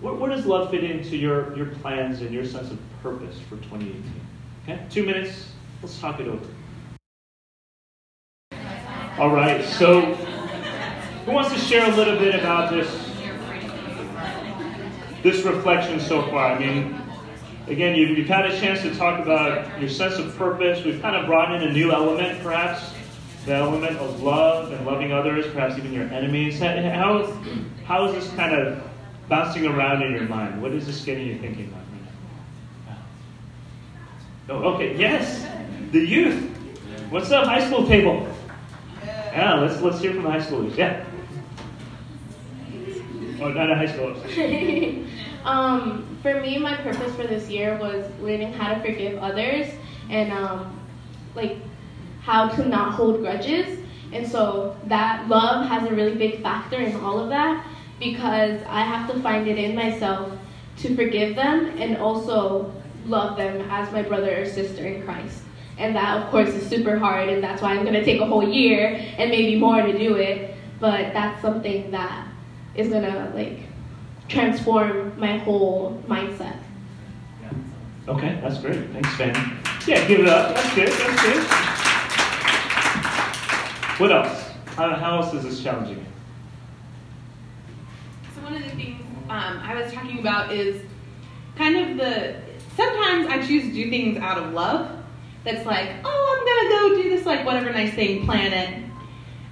Where, 0.00 0.14
where, 0.14 0.30
does 0.30 0.46
love 0.46 0.70
fit 0.70 0.82
into 0.82 1.18
your, 1.18 1.54
your 1.54 1.66
plans 1.66 2.22
and 2.22 2.30
your 2.30 2.46
sense 2.46 2.70
of 2.70 2.78
purpose 3.02 3.38
for 3.50 3.56
2018? 3.56 4.02
Okay, 4.62 4.82
two 4.88 5.04
minutes. 5.04 5.52
Let's 5.82 6.00
talk 6.00 6.20
it 6.20 6.26
over. 6.26 6.46
All 9.18 9.28
right, 9.28 9.62
so 9.62 10.00
who 11.26 11.32
wants 11.32 11.52
to 11.52 11.58
share 11.58 11.92
a 11.92 11.94
little 11.94 12.18
bit 12.18 12.34
about 12.34 12.70
this 12.70 13.11
this 15.22 15.44
reflection 15.44 16.00
so 16.00 16.22
far? 16.30 16.52
I 16.52 16.58
mean, 16.58 17.00
again, 17.66 17.94
you've, 17.96 18.18
you've 18.18 18.28
had 18.28 18.46
a 18.46 18.58
chance 18.60 18.82
to 18.82 18.94
talk 18.94 19.20
about 19.20 19.80
your 19.80 19.88
sense 19.88 20.16
of 20.16 20.36
purpose. 20.36 20.84
We've 20.84 21.00
kind 21.00 21.16
of 21.16 21.26
brought 21.26 21.54
in 21.54 21.68
a 21.68 21.72
new 21.72 21.92
element, 21.92 22.42
perhaps, 22.42 22.92
the 23.46 23.54
element 23.54 23.96
of 23.98 24.22
love 24.22 24.72
and 24.72 24.86
loving 24.86 25.12
others, 25.12 25.46
perhaps 25.52 25.76
even 25.78 25.92
your 25.92 26.04
enemies. 26.08 26.60
How, 26.60 27.32
how 27.84 28.06
is 28.06 28.14
this 28.14 28.32
kind 28.34 28.54
of 28.54 28.82
bouncing 29.28 29.66
around 29.66 30.02
in 30.02 30.12
your 30.12 30.28
mind? 30.28 30.60
What 30.60 30.72
is 30.72 30.86
this 30.86 31.04
getting 31.04 31.26
you 31.26 31.38
thinking 31.38 31.66
about 31.66 31.80
right 31.92 32.96
now? 34.48 34.54
Oh, 34.54 34.74
okay, 34.74 34.96
yes, 34.96 35.46
the 35.90 36.00
youth. 36.00 36.50
What's 37.10 37.30
up, 37.30 37.46
high 37.46 37.64
school 37.66 37.86
table? 37.86 38.28
Yeah, 39.04 39.54
let's 39.54 39.80
let's 39.80 40.00
hear 40.00 40.12
from 40.12 40.24
the 40.24 40.30
high 40.30 40.40
schoolers. 40.40 40.76
Yeah. 40.76 41.04
Oh, 43.42 43.48
not 43.48 43.76
high 43.76 43.86
school. 43.86 44.14
um, 45.44 46.18
for 46.22 46.40
me, 46.40 46.58
my 46.58 46.76
purpose 46.76 47.12
for 47.16 47.26
this 47.26 47.48
year 47.48 47.76
was 47.78 48.04
learning 48.20 48.52
how 48.52 48.72
to 48.72 48.80
forgive 48.80 49.18
others 49.20 49.66
and 50.10 50.32
um, 50.32 50.80
like 51.34 51.56
how 52.20 52.48
to 52.48 52.68
not 52.68 52.94
hold 52.94 53.20
grudges. 53.20 53.80
And 54.12 54.28
so 54.28 54.76
that 54.86 55.28
love 55.28 55.66
has 55.66 55.90
a 55.90 55.94
really 55.94 56.14
big 56.14 56.40
factor 56.40 56.76
in 56.76 56.94
all 56.96 57.18
of 57.18 57.30
that 57.30 57.66
because 57.98 58.62
I 58.68 58.82
have 58.82 59.12
to 59.12 59.20
find 59.20 59.48
it 59.48 59.58
in 59.58 59.74
myself 59.74 60.32
to 60.78 60.94
forgive 60.94 61.34
them 61.34 61.66
and 61.78 61.96
also 61.96 62.72
love 63.06 63.36
them 63.36 63.68
as 63.70 63.92
my 63.92 64.02
brother 64.02 64.42
or 64.42 64.46
sister 64.46 64.86
in 64.86 65.02
Christ. 65.02 65.42
And 65.78 65.96
that, 65.96 66.22
of 66.22 66.30
course, 66.30 66.50
is 66.50 66.68
super 66.68 66.96
hard, 66.96 67.28
and 67.28 67.42
that's 67.42 67.60
why 67.60 67.70
I'm 67.70 67.82
going 67.82 67.94
to 67.94 68.04
take 68.04 68.20
a 68.20 68.26
whole 68.26 68.46
year 68.46 68.94
and 69.18 69.30
maybe 69.30 69.58
more 69.58 69.82
to 69.82 69.98
do 69.98 70.14
it. 70.16 70.54
But 70.78 71.12
that's 71.12 71.40
something 71.42 71.90
that 71.90 72.28
is 72.74 72.88
going 72.88 73.02
to, 73.02 73.30
like, 73.34 73.60
transform 74.28 75.18
my 75.18 75.38
whole 75.38 76.02
mindset. 76.06 76.56
Yeah. 77.42 77.50
Okay, 78.08 78.38
that's 78.42 78.58
great. 78.58 78.90
Thanks, 78.90 79.14
Fanny. 79.16 79.38
Yeah, 79.86 80.06
give 80.06 80.20
it 80.20 80.28
up. 80.28 80.54
That's 80.54 80.74
good. 80.74 80.88
That's 80.88 81.22
good. 81.22 81.44
What 84.00 84.10
else? 84.10 84.50
How, 84.76 84.94
how 84.94 85.16
else 85.20 85.34
is 85.34 85.44
this 85.44 85.62
challenging 85.62 86.04
So 88.34 88.42
one 88.42 88.54
of 88.54 88.62
the 88.62 88.70
things 88.70 89.00
um, 89.28 89.60
I 89.62 89.74
was 89.74 89.92
talking 89.92 90.18
about 90.18 90.52
is 90.52 90.82
kind 91.56 91.76
of 91.76 91.98
the 91.98 92.36
sometimes 92.74 93.26
I 93.26 93.46
choose 93.46 93.64
to 93.64 93.72
do 93.72 93.90
things 93.90 94.16
out 94.18 94.38
of 94.38 94.52
love. 94.54 94.90
That's 95.44 95.66
like, 95.66 95.90
oh, 96.04 96.38
I'm 96.38 96.44
gonna 96.46 96.96
go 96.96 97.02
do 97.02 97.10
this 97.10 97.26
like 97.26 97.44
whatever 97.44 97.70
nice 97.70 97.92
thing, 97.94 98.24
plan 98.24 98.52
it. 98.52 98.91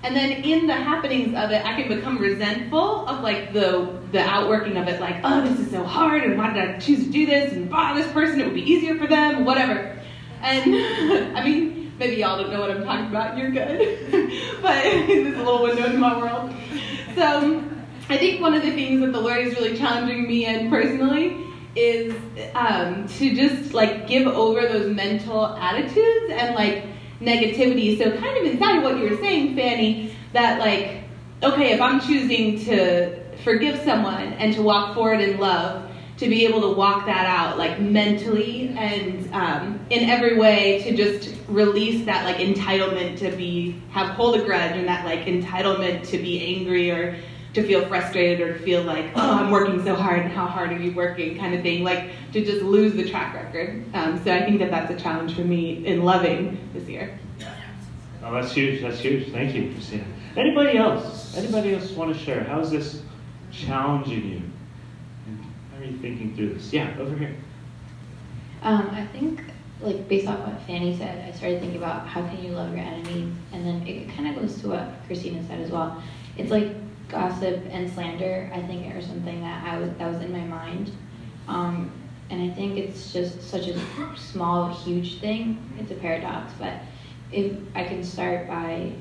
And 0.02 0.16
then 0.16 0.32
in 0.32 0.66
the 0.66 0.74
happenings 0.74 1.34
of 1.36 1.50
it, 1.50 1.64
I 1.64 1.80
can 1.80 1.94
become 1.94 2.18
resentful 2.18 3.06
of 3.06 3.22
like 3.22 3.52
the 3.52 4.00
the 4.12 4.20
outworking 4.20 4.76
of 4.76 4.88
it, 4.88 5.00
like, 5.00 5.20
oh, 5.22 5.42
this 5.42 5.60
is 5.60 5.70
so 5.70 5.84
hard, 5.84 6.24
and 6.24 6.36
why 6.38 6.52
did 6.52 6.68
I 6.68 6.78
choose 6.78 7.04
to 7.04 7.10
do 7.10 7.26
this? 7.26 7.52
And 7.52 7.70
bah, 7.70 7.94
this 7.94 8.10
person, 8.12 8.40
it 8.40 8.44
would 8.44 8.54
be 8.54 8.62
easier 8.62 8.96
for 8.96 9.06
them, 9.06 9.44
whatever. 9.44 10.00
And 10.40 10.74
I 11.36 11.44
mean, 11.44 11.92
maybe 11.98 12.16
y'all 12.16 12.38
don't 12.38 12.50
know 12.50 12.60
what 12.60 12.70
I'm 12.70 12.82
talking 12.82 13.06
about. 13.06 13.36
You're 13.36 13.50
good, 13.50 13.78
but 14.62 14.82
this 14.82 15.26
is 15.26 15.34
a 15.34 15.38
little 15.38 15.62
window 15.62 15.84
into 15.84 15.98
my 15.98 16.16
world. 16.16 16.52
So 17.14 17.62
I 18.08 18.16
think 18.16 18.40
one 18.40 18.54
of 18.54 18.62
the 18.62 18.72
things 18.72 19.00
that 19.02 19.12
the 19.12 19.20
Lord 19.20 19.38
is 19.38 19.54
really 19.54 19.76
challenging 19.76 20.26
me 20.26 20.46
in 20.46 20.70
personally 20.70 21.36
is 21.76 22.14
um, 22.54 23.06
to 23.06 23.34
just 23.34 23.74
like 23.74 24.08
give 24.08 24.26
over 24.26 24.62
those 24.62 24.92
mental 24.92 25.46
attitudes 25.46 26.32
and 26.32 26.54
like 26.54 26.84
negativity. 27.20 27.98
So 27.98 28.16
kind 28.18 28.36
of 28.38 28.52
inside 28.52 28.78
of 28.78 28.82
what 28.82 28.98
you 28.98 29.10
were 29.10 29.16
saying, 29.16 29.54
Fanny, 29.54 30.14
that 30.32 30.58
like, 30.58 31.04
okay, 31.42 31.72
if 31.72 31.80
I'm 31.80 32.00
choosing 32.00 32.58
to 32.64 33.20
forgive 33.44 33.80
someone 33.80 34.32
and 34.34 34.54
to 34.54 34.62
walk 34.62 34.94
forward 34.94 35.20
in 35.20 35.38
love, 35.38 35.90
to 36.20 36.28
be 36.28 36.44
able 36.44 36.60
to 36.60 36.76
walk 36.76 37.06
that 37.06 37.24
out 37.26 37.56
like 37.56 37.80
mentally 37.80 38.68
and 38.76 39.32
um, 39.32 39.80
in 39.88 40.08
every 40.10 40.36
way 40.36 40.82
to 40.82 40.94
just 40.94 41.34
release 41.48 42.04
that 42.04 42.26
like 42.26 42.36
entitlement 42.36 43.18
to 43.18 43.34
be 43.36 43.80
have 43.90 44.10
hold 44.10 44.36
a 44.36 44.44
grudge 44.44 44.72
and 44.72 44.86
that 44.86 45.02
like 45.06 45.20
entitlement 45.20 46.06
to 46.06 46.18
be 46.18 46.56
angry 46.56 46.90
or 46.90 47.16
to 47.54 47.62
feel 47.62 47.86
frustrated 47.88 48.40
or 48.40 48.56
to 48.56 48.64
feel 48.64 48.82
like, 48.82 49.06
oh, 49.16 49.38
I'm 49.38 49.50
working 49.50 49.82
so 49.84 49.94
hard, 49.94 50.20
and 50.20 50.30
how 50.30 50.46
hard 50.46 50.70
are 50.70 50.78
you 50.78 50.92
working, 50.92 51.36
kind 51.36 51.54
of 51.54 51.62
thing, 51.62 51.82
like 51.82 52.10
to 52.32 52.44
just 52.44 52.62
lose 52.62 52.92
the 52.92 53.08
track 53.08 53.34
record. 53.34 53.84
Um, 53.94 54.22
so 54.22 54.32
I 54.32 54.44
think 54.44 54.60
that 54.60 54.70
that's 54.70 54.90
a 54.92 54.96
challenge 55.02 55.34
for 55.34 55.42
me 55.42 55.84
in 55.84 56.04
loving 56.04 56.68
this 56.72 56.88
year. 56.88 57.18
Oh, 58.22 58.34
that's 58.34 58.52
huge. 58.52 58.82
That's 58.82 59.00
huge. 59.00 59.32
Thank 59.32 59.54
you, 59.54 59.72
Christina. 59.72 60.04
Anybody 60.36 60.78
else? 60.78 61.36
Anybody 61.36 61.74
else 61.74 61.90
want 61.92 62.14
to 62.14 62.22
share? 62.22 62.44
How 62.44 62.60
is 62.60 62.70
this 62.70 63.02
challenging 63.50 64.28
you? 64.28 64.42
How 65.72 65.80
are 65.80 65.84
you 65.84 65.96
thinking 65.98 66.36
through 66.36 66.54
this? 66.54 66.72
Yeah, 66.72 66.94
over 66.98 67.16
here. 67.16 67.34
Um, 68.62 68.90
I 68.90 69.06
think, 69.06 69.42
like, 69.80 70.06
based 70.06 70.28
off 70.28 70.38
what 70.46 70.60
Fanny 70.66 70.96
said, 70.96 71.26
I 71.26 71.36
started 71.36 71.60
thinking 71.60 71.78
about 71.78 72.06
how 72.06 72.20
can 72.20 72.44
you 72.44 72.50
love 72.50 72.70
your 72.76 72.84
enemies, 72.84 73.32
and 73.52 73.66
then 73.66 73.86
it 73.86 74.14
kind 74.14 74.28
of 74.28 74.36
goes 74.40 74.60
to 74.60 74.68
what 74.68 74.86
Christina 75.06 75.42
said 75.48 75.60
as 75.60 75.70
well. 75.70 76.00
It's 76.36 76.50
like 76.50 76.68
gossip 77.10 77.62
and 77.70 77.90
slander. 77.92 78.50
I 78.54 78.62
think 78.62 78.94
are 78.94 79.02
something 79.02 79.40
that 79.42 79.66
I 79.66 79.78
was 79.78 79.90
that 79.98 80.12
was 80.12 80.22
in 80.22 80.32
my 80.32 80.44
mind, 80.44 80.92
um, 81.48 81.90
and 82.30 82.50
I 82.50 82.54
think 82.54 82.78
it's 82.78 83.12
just 83.12 83.42
such 83.42 83.66
a 83.66 83.78
small, 84.16 84.68
huge 84.68 85.20
thing. 85.20 85.58
It's 85.78 85.90
a 85.90 85.96
paradox, 85.96 86.52
but 86.58 86.74
if 87.32 87.52
I 87.74 87.84
can 87.84 88.04
start 88.04 88.48
by 88.48 88.92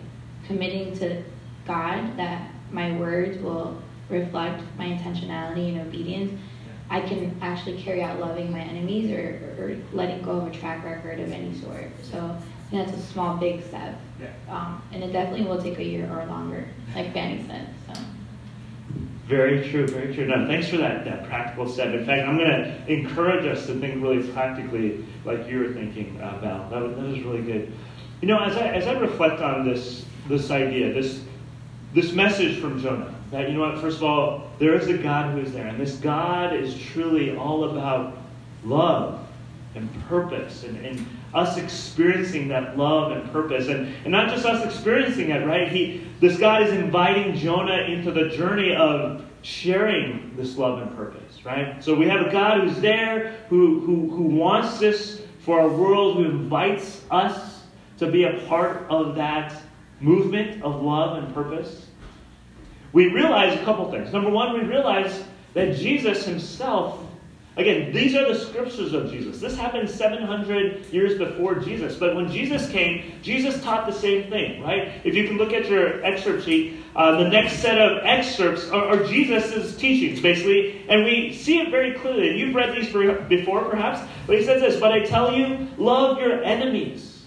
committing 0.46 0.98
to 1.00 1.24
God 1.66 2.18
that 2.18 2.52
my 2.72 2.96
words 2.98 3.38
will 3.42 3.82
reflect 4.10 4.64
my 4.78 4.86
intentionality 4.86 5.70
and 5.70 5.82
obedience, 5.82 6.40
I 6.90 7.02
can 7.02 7.38
actually 7.42 7.82
carry 7.82 8.02
out 8.02 8.20
loving 8.20 8.52
my 8.52 8.62
enemies 8.62 9.12
or, 9.12 9.56
or 9.60 9.78
letting 9.94 10.24
go 10.24 10.32
of 10.32 10.48
a 10.48 10.52
track 10.52 10.84
record 10.84 11.20
of 11.20 11.32
any 11.32 11.56
sort. 11.60 11.92
So 12.02 12.36
that's 12.72 12.92
a 12.92 13.00
small, 13.00 13.38
big 13.38 13.64
step. 13.64 14.00
Um, 14.50 14.82
and 14.92 15.04
it 15.04 15.12
definitely 15.12 15.46
will 15.46 15.62
take 15.62 15.78
a 15.78 15.84
year 15.84 16.10
or 16.12 16.26
longer, 16.26 16.68
like 16.96 17.14
Fanny 17.14 17.46
said. 17.48 17.68
Very 19.30 19.70
true, 19.70 19.86
very 19.86 20.12
true. 20.12 20.26
Now, 20.26 20.48
thanks 20.48 20.70
for 20.70 20.78
that, 20.78 21.06
that 21.06 21.28
practical 21.28 21.70
step. 21.70 21.94
In 21.94 22.04
fact, 22.04 22.28
I'm 22.28 22.36
going 22.36 22.50
to 22.50 22.92
encourage 22.92 23.46
us 23.46 23.68
to 23.68 23.80
think 23.80 24.02
really 24.02 24.28
practically 24.32 25.06
like 25.24 25.48
you 25.48 25.60
were 25.60 25.72
thinking, 25.72 26.20
uh, 26.20 26.40
Val. 26.40 26.68
That 26.72 26.82
was, 26.82 26.96
that 26.96 27.06
was 27.06 27.22
really 27.22 27.44
good. 27.44 27.72
You 28.22 28.28
know, 28.28 28.40
as 28.40 28.58
I, 28.58 28.70
as 28.70 28.88
I 28.88 28.94
reflect 28.94 29.40
on 29.40 29.64
this, 29.64 30.04
this 30.28 30.50
idea, 30.50 30.92
this, 30.92 31.22
this 31.94 32.12
message 32.12 32.60
from 32.60 32.82
Jonah, 32.82 33.14
that, 33.30 33.50
you 33.50 33.54
know 33.54 33.70
what, 33.70 33.80
first 33.80 33.98
of 33.98 34.04
all, 34.04 34.50
there 34.58 34.74
is 34.74 34.88
a 34.88 34.98
God 34.98 35.34
who 35.34 35.42
is 35.42 35.54
there, 35.54 35.68
and 35.68 35.80
this 35.80 35.98
God 35.98 36.56
is 36.56 36.76
truly 36.76 37.38
all 37.38 37.66
about 37.66 38.18
love 38.64 39.28
and 39.76 39.88
purpose 40.08 40.64
and, 40.64 40.84
and 40.84 41.06
us 41.34 41.58
experiencing 41.58 42.48
that 42.48 42.78
love 42.78 43.12
and 43.12 43.32
purpose. 43.32 43.68
And, 43.68 43.94
and 44.04 44.12
not 44.12 44.30
just 44.30 44.46
us 44.46 44.66
experiencing 44.66 45.30
it, 45.30 45.46
right? 45.46 45.72
He, 45.72 46.08
this 46.20 46.38
God 46.38 46.64
is 46.64 46.74
inviting 46.74 47.36
Jonah 47.36 47.84
into 47.84 48.12
the 48.12 48.30
journey 48.30 48.76
of 48.76 49.26
sharing 49.42 50.36
this 50.36 50.58
love 50.58 50.82
and 50.82 50.96
purpose, 50.96 51.46
right? 51.46 51.84
So 51.84 51.96
we 51.96 52.08
have 52.08 52.26
a 52.26 52.32
God 52.32 52.62
who's 52.62 52.80
there, 52.80 53.38
who, 53.50 53.80
who, 53.82 54.10
who 54.10 54.24
wants 54.24 54.80
this 54.80 55.22
for 55.40 55.62
our 55.62 55.70
world, 55.70 56.18
who 56.18 56.26
invites 56.26 57.04
us 57.10 57.64
to 58.00 58.12
be 58.12 58.24
a 58.24 58.40
part 58.48 58.86
of 58.90 59.16
that 59.16 59.62
movement 60.00 60.62
of 60.64 60.82
love 60.82 61.24
and 61.24 61.34
purpose. 61.34 61.88
We 62.92 63.08
realize 63.08 63.60
a 63.60 63.64
couple 63.64 63.90
things. 63.92 64.12
Number 64.12 64.30
one, 64.30 64.54
we 64.54 64.66
realize 64.66 65.24
that 65.54 65.76
Jesus 65.76 66.26
himself 66.26 67.06
Again, 67.60 67.92
these 67.92 68.16
are 68.16 68.26
the 68.26 68.40
scriptures 68.40 68.94
of 68.94 69.12
Jesus. 69.12 69.42
This 69.42 69.58
happened 69.58 69.90
700 69.90 70.86
years 70.94 71.18
before 71.18 71.56
Jesus. 71.56 71.98
But 71.98 72.16
when 72.16 72.32
Jesus 72.32 72.70
came, 72.70 73.12
Jesus 73.22 73.62
taught 73.62 73.86
the 73.86 73.92
same 73.92 74.30
thing, 74.30 74.62
right? 74.62 74.94
If 75.04 75.14
you 75.14 75.28
can 75.28 75.38
look 75.38 75.52
at 75.52 75.70
your 75.70 76.02
excerpt 76.06 76.46
sheet, 76.46 76.80
uh, 76.96 77.22
the 77.22 77.28
next 77.28 77.60
set 77.60 77.78
of 77.78 78.06
excerpts 78.06 78.70
are, 78.70 78.86
are 78.86 79.04
Jesus' 79.04 79.76
teachings, 79.76 80.22
basically. 80.22 80.86
And 80.88 81.04
we 81.04 81.34
see 81.34 81.60
it 81.60 81.70
very 81.70 81.96
clearly. 81.96 82.40
You've 82.40 82.56
read 82.56 82.74
these 82.74 82.94
before, 83.28 83.66
perhaps. 83.66 84.10
But 84.26 84.38
he 84.38 84.46
says 84.46 84.62
this 84.62 84.80
But 84.80 84.94
I 84.94 85.04
tell 85.04 85.34
you, 85.34 85.68
love 85.78 86.18
your 86.20 86.42
enemies 86.42 87.26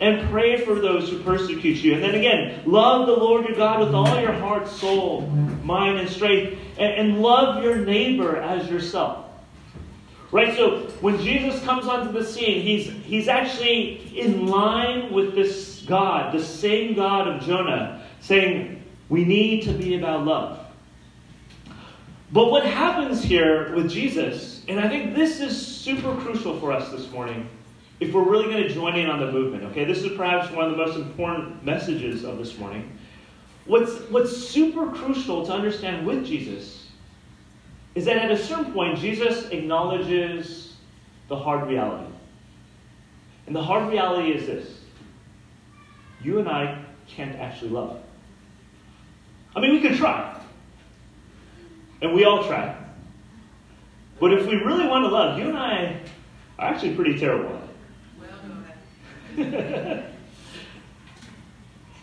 and 0.00 0.28
pray 0.28 0.64
for 0.64 0.74
those 0.74 1.08
who 1.08 1.22
persecute 1.22 1.76
you. 1.76 1.94
And 1.94 2.02
then 2.02 2.16
again, 2.16 2.62
love 2.66 3.06
the 3.06 3.14
Lord 3.14 3.46
your 3.46 3.56
God 3.56 3.78
with 3.78 3.94
all 3.94 4.20
your 4.20 4.32
heart, 4.32 4.66
soul, 4.66 5.22
mind, 5.62 5.98
and 5.98 6.08
strength. 6.08 6.58
and, 6.78 6.92
and 6.94 7.22
love 7.22 7.62
your 7.62 7.76
neighbor 7.76 8.36
as 8.36 8.68
yourself. 8.68 9.27
Right? 10.30 10.54
So 10.56 10.80
when 11.00 11.18
Jesus 11.18 11.62
comes 11.64 11.86
onto 11.86 12.12
the 12.12 12.24
scene, 12.24 12.62
he's, 12.62 12.90
he's 13.04 13.28
actually 13.28 14.18
in 14.18 14.46
line 14.46 15.12
with 15.12 15.34
this 15.34 15.84
God, 15.86 16.34
the 16.34 16.42
same 16.42 16.94
God 16.94 17.28
of 17.28 17.42
Jonah, 17.42 18.04
saying, 18.20 18.82
We 19.08 19.24
need 19.24 19.62
to 19.64 19.72
be 19.72 19.96
about 19.96 20.26
love. 20.26 20.66
But 22.30 22.50
what 22.50 22.66
happens 22.66 23.22
here 23.22 23.74
with 23.74 23.90
Jesus, 23.90 24.62
and 24.68 24.78
I 24.78 24.86
think 24.86 25.14
this 25.14 25.40
is 25.40 25.58
super 25.66 26.14
crucial 26.16 26.60
for 26.60 26.72
us 26.72 26.90
this 26.90 27.10
morning, 27.10 27.48
if 28.00 28.12
we're 28.12 28.28
really 28.28 28.52
going 28.52 28.62
to 28.62 28.68
join 28.68 28.96
in 28.98 29.08
on 29.08 29.18
the 29.18 29.32
movement, 29.32 29.64
okay? 29.64 29.84
This 29.84 30.02
is 30.02 30.14
perhaps 30.14 30.52
one 30.52 30.66
of 30.66 30.72
the 30.72 30.76
most 30.76 30.96
important 30.96 31.64
messages 31.64 32.24
of 32.24 32.36
this 32.36 32.58
morning. 32.58 32.96
What's, 33.64 33.98
what's 34.10 34.36
super 34.36 34.90
crucial 34.90 35.46
to 35.46 35.52
understand 35.52 36.06
with 36.06 36.26
Jesus 36.26 36.77
is 37.94 38.04
that 38.04 38.16
at 38.16 38.30
a 38.30 38.36
certain 38.36 38.72
point, 38.72 38.98
Jesus 38.98 39.48
acknowledges 39.50 40.76
the 41.28 41.36
hard 41.36 41.68
reality. 41.68 42.12
And 43.46 43.56
the 43.56 43.62
hard 43.62 43.90
reality 43.90 44.32
is 44.32 44.46
this 44.46 44.80
you 46.20 46.38
and 46.38 46.48
I 46.48 46.84
can't 47.06 47.36
actually 47.36 47.70
love. 47.70 48.02
I 49.54 49.60
mean, 49.60 49.72
we 49.72 49.80
could 49.80 49.96
try. 49.96 50.40
And 52.02 52.14
we 52.14 52.24
all 52.24 52.46
try. 52.46 52.76
But 54.20 54.32
if 54.32 54.46
we 54.46 54.56
really 54.56 54.86
want 54.86 55.04
to 55.04 55.08
love, 55.08 55.38
you 55.38 55.48
and 55.48 55.56
I 55.56 56.00
are 56.58 56.72
actually 56.72 56.94
pretty 56.94 57.18
terrible 57.18 57.60
at 59.38 59.38
it. 59.38 60.04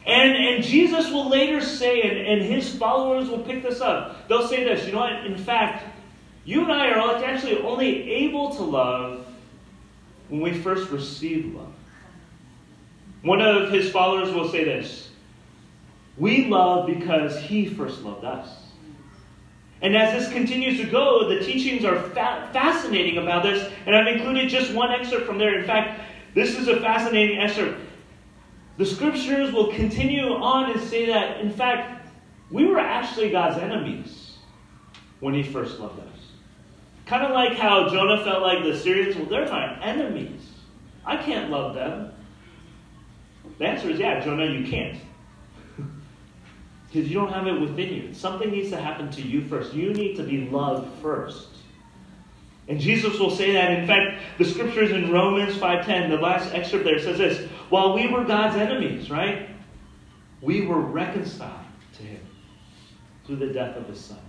And, 0.06 0.34
and 0.34 0.64
Jesus 0.64 1.10
will 1.10 1.30
later 1.30 1.62
say, 1.62 2.02
and, 2.02 2.18
and 2.18 2.42
his 2.42 2.76
followers 2.76 3.28
will 3.28 3.40
pick 3.40 3.64
this 3.64 3.82
up. 3.82 4.28
They'll 4.28 4.48
say 4.48 4.64
this, 4.64 4.86
you 4.86 4.92
know 4.92 5.00
what? 5.00 5.26
In 5.26 5.38
fact, 5.38 5.84
you 6.46 6.62
and 6.62 6.72
I 6.72 6.92
are 6.92 7.24
actually 7.24 7.60
only 7.62 8.10
able 8.12 8.54
to 8.56 8.62
love 8.62 9.26
when 10.30 10.42
we 10.42 10.54
first 10.54 10.92
receive 10.92 11.54
love. 11.56 11.74
One 13.24 13.42
of 13.42 13.72
his 13.72 13.90
followers 13.90 14.32
will 14.32 14.48
say 14.50 14.64
this 14.64 15.10
We 16.18 16.46
love 16.46 16.86
because 16.86 17.40
he 17.40 17.66
first 17.66 18.04
loved 18.04 18.24
us. 18.24 18.48
And 19.82 19.96
as 19.96 20.14
this 20.14 20.32
continues 20.32 20.80
to 20.80 20.86
go, 20.86 21.28
the 21.28 21.44
teachings 21.44 21.84
are 21.84 22.00
fa- 22.00 22.50
fascinating 22.54 23.18
about 23.18 23.44
this, 23.44 23.72
and 23.86 23.96
I've 23.96 24.08
included 24.16 24.50
just 24.50 24.74
one 24.74 24.92
excerpt 24.92 25.26
from 25.26 25.38
there. 25.38 25.60
In 25.60 25.66
fact, 25.66 26.02
this 26.34 26.58
is 26.58 26.68
a 26.68 26.80
fascinating 26.80 27.40
excerpt. 27.40 27.80
The 28.78 28.86
scriptures 28.86 29.54
will 29.54 29.72
continue 29.72 30.34
on 30.34 30.72
and 30.72 30.82
say 30.82 31.06
that, 31.06 31.40
in 31.40 31.50
fact, 31.50 32.08
we 32.52 32.66
were 32.66 32.80
actually 32.80 33.30
God's 33.30 33.58
enemies 33.58 34.38
when 35.22 35.34
He 35.34 35.44
first 35.44 35.80
loved 35.80 36.00
us. 36.00 36.20
Kind 37.06 37.24
of 37.24 37.32
like 37.32 37.58
how 37.58 37.88
Jonah 37.90 38.24
felt 38.24 38.42
like 38.42 38.64
the 38.64 38.78
Syrians, 38.78 39.16
well, 39.16 39.26
they're 39.26 39.48
my 39.48 39.82
enemies. 39.82 40.42
I 41.06 41.18
can't 41.18 41.52
love 41.52 41.76
them. 41.76 42.12
The 43.60 43.66
answer 43.66 43.90
is 43.92 44.00
yeah, 44.00 44.24
Jonah, 44.24 44.46
you 44.46 44.68
can't. 44.68 45.00
Because 46.88 47.10
you 47.10 47.16
don't 47.16 47.34
have 47.34 47.46
it 47.46 47.60
within 47.60 47.94
you. 47.94 48.14
Something 48.14 48.52
needs 48.52 48.70
to 48.70 48.80
happen 48.80 49.12
to 49.12 49.22
you 49.22 49.42
first. 49.50 49.74
You 49.74 49.94
need 49.94 50.16
to 50.16 50.24
be 50.24 50.48
loved 50.48 50.90
first. 51.02 51.50
And 52.70 52.80
Jesus 52.80 53.20
will 53.20 53.32
say 53.32 53.52
that. 53.52 53.72
In 53.72 53.86
fact, 53.86 54.22
the 54.38 54.46
scriptures 54.46 54.92
in 54.92 55.12
Romans 55.12 55.56
5.10, 55.56 56.10
the 56.10 56.18
last 56.18 56.54
excerpt 56.54 56.86
there 56.86 57.00
says 57.00 57.18
this, 57.18 57.50
while 57.70 57.94
we 57.94 58.08
were 58.08 58.24
God's 58.24 58.56
enemies, 58.56 59.10
right? 59.10 59.50
We 60.42 60.66
were 60.66 60.80
reconciled 60.80 61.66
to 61.98 62.04
him 62.04 62.26
through 63.26 63.38
the 63.38 63.48
death 63.48 63.76
of 63.76 63.88
his 63.88 64.00
son. 64.00 64.20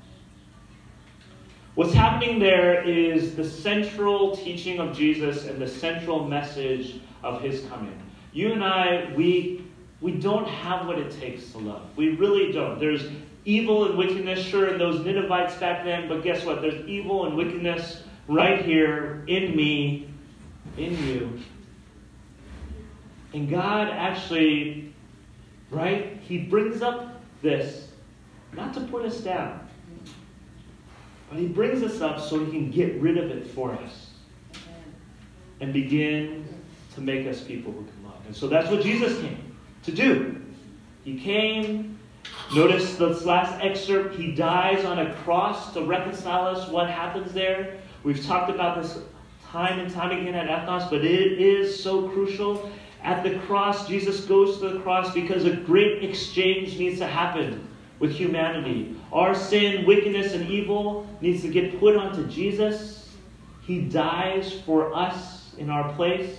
What's 1.75 1.92
happening 1.92 2.38
there 2.38 2.83
is 2.83 3.37
the 3.37 3.44
central 3.44 4.35
teaching 4.35 4.79
of 4.81 4.96
Jesus 4.96 5.46
and 5.46 5.61
the 5.61 5.68
central 5.68 6.27
message 6.27 7.01
of 7.22 7.42
his 7.42 7.64
coming. 7.66 8.01
You 8.33 8.53
and 8.53 8.64
I, 8.64 9.12
we, 9.14 9.66
we 10.01 10.12
don't 10.12 10.49
have 10.49 10.87
what 10.87 10.99
it 10.99 11.11
takes 11.20 11.53
to 11.53 11.59
love. 11.59 11.83
We 11.94 12.16
really 12.16 12.51
don't. 12.51 12.79
There's 12.79 13.09
evil 13.44 13.85
and 13.87 13.99
wickedness, 13.99 14.42
sure, 14.42 14.68
in 14.68 14.79
those 14.79 15.05
Ninevites 15.05 15.57
back 15.57 15.85
then, 15.85 16.09
but 16.09 16.22
guess 16.22 16.46
what? 16.46 16.62
There's 16.62 16.87
evil 16.87 17.27
and 17.27 17.37
wickedness 17.37 18.03
right 18.27 18.64
here 18.64 19.22
in 19.27 19.55
me, 19.55 20.09
in 20.79 20.96
you. 21.07 21.40
And 23.37 23.51
God 23.51 23.90
actually, 23.90 24.94
right, 25.70 26.18
He 26.22 26.38
brings 26.38 26.81
up 26.81 27.20
this 27.42 27.88
not 28.55 28.72
to 28.72 28.81
put 28.81 29.05
us 29.05 29.18
down, 29.18 29.68
but 31.29 31.38
He 31.38 31.46
brings 31.46 31.83
us 31.83 32.01
up 32.01 32.18
so 32.18 32.42
He 32.42 32.51
can 32.51 32.70
get 32.70 32.99
rid 32.99 33.18
of 33.18 33.31
it 33.31 33.46
for 33.46 33.72
us 33.72 34.12
and 35.61 35.70
begin 35.70 36.49
to 36.94 37.03
make 37.03 37.27
us 37.27 37.42
people 37.42 37.72
who 37.72 37.85
can 37.85 38.05
love. 38.05 38.22
And 38.25 38.35
so 38.35 38.49
that's 38.49 38.70
what 38.70 38.81
Jesus 38.81 39.20
came 39.20 39.55
to 39.83 39.92
do. 39.92 40.42
He 41.05 41.20
came. 41.20 41.99
Notice 42.55 42.96
this 42.96 43.27
last 43.27 43.62
excerpt. 43.62 44.14
He 44.14 44.33
dies 44.33 44.87
on 44.87 44.99
a 44.99 45.12
cross 45.16 45.75
to 45.75 45.85
reconcile 45.85 46.46
us. 46.46 46.70
What 46.70 46.88
happens 46.88 47.35
there? 47.35 47.81
We've 48.03 48.25
talked 48.25 48.49
about 48.49 48.83
this 48.83 48.99
time 49.51 49.79
and 49.79 49.92
time 49.92 50.18
again 50.18 50.35
at 50.35 50.49
Ethnos, 50.49 50.88
but 50.88 51.05
it 51.05 51.38
is 51.38 51.83
so 51.83 52.09
crucial. 52.09 52.72
At 53.07 53.23
the 53.23 53.38
cross, 53.47 53.87
Jesus 53.87 54.25
goes 54.25 54.59
to 54.59 54.69
the 54.69 54.81
cross 54.81 55.14
because 55.14 55.45
a 55.45 55.55
great 55.55 56.03
exchange 56.03 56.77
needs 56.77 56.99
to 56.99 57.07
happen 57.07 57.69
with 58.01 58.11
humanity. 58.11 58.97
Our 59.12 59.33
sin, 59.33 59.87
wickedness, 59.87 60.33
and 60.33 60.51
evil 60.51 61.09
needs 61.21 61.40
to 61.42 61.49
get 61.49 61.79
put 61.79 61.95
onto 61.95 62.27
Jesus. 62.27 63.14
He 63.62 63.83
dies 63.83 64.61
for 64.66 64.92
us 64.92 65.55
in 65.57 65.71
our 65.71 65.95
place. 65.95 66.37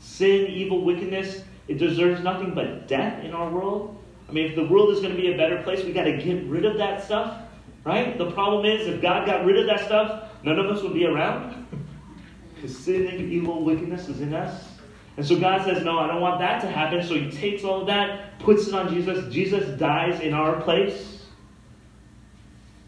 Sin, 0.00 0.48
evil, 0.48 0.84
wickedness, 0.84 1.44
it 1.68 1.78
deserves 1.78 2.20
nothing 2.20 2.52
but 2.52 2.88
death 2.88 3.22
in 3.22 3.32
our 3.32 3.48
world. 3.48 3.96
I 4.28 4.32
mean, 4.32 4.46
if 4.46 4.56
the 4.56 4.66
world 4.66 4.90
is 4.90 4.98
going 4.98 5.14
to 5.14 5.20
be 5.20 5.32
a 5.32 5.36
better 5.36 5.62
place, 5.62 5.84
we 5.84 5.92
got 5.92 6.04
to 6.04 6.16
get 6.16 6.44
rid 6.46 6.64
of 6.64 6.78
that 6.78 7.04
stuff, 7.04 7.42
right? 7.84 8.18
The 8.18 8.32
problem 8.32 8.66
is, 8.66 8.88
if 8.88 9.00
God 9.00 9.24
got 9.24 9.44
rid 9.44 9.56
of 9.56 9.66
that 9.66 9.86
stuff, 9.86 10.30
none 10.42 10.58
of 10.58 10.66
us 10.66 10.82
would 10.82 10.94
be 10.94 11.06
around. 11.06 11.64
Because 12.54 12.78
sin 12.78 13.32
evil, 13.32 13.64
wickedness 13.64 14.08
is 14.08 14.20
in 14.20 14.32
us. 14.34 14.71
And 15.16 15.26
so 15.26 15.38
God 15.38 15.64
says, 15.64 15.84
No, 15.84 15.98
I 15.98 16.06
don't 16.06 16.20
want 16.20 16.40
that 16.40 16.60
to 16.62 16.68
happen. 16.68 17.02
So 17.02 17.14
He 17.14 17.30
takes 17.30 17.64
all 17.64 17.82
of 17.82 17.86
that, 17.88 18.38
puts 18.38 18.66
it 18.66 18.74
on 18.74 18.92
Jesus. 18.92 19.32
Jesus 19.32 19.78
dies 19.78 20.20
in 20.20 20.32
our 20.32 20.60
place. 20.62 21.24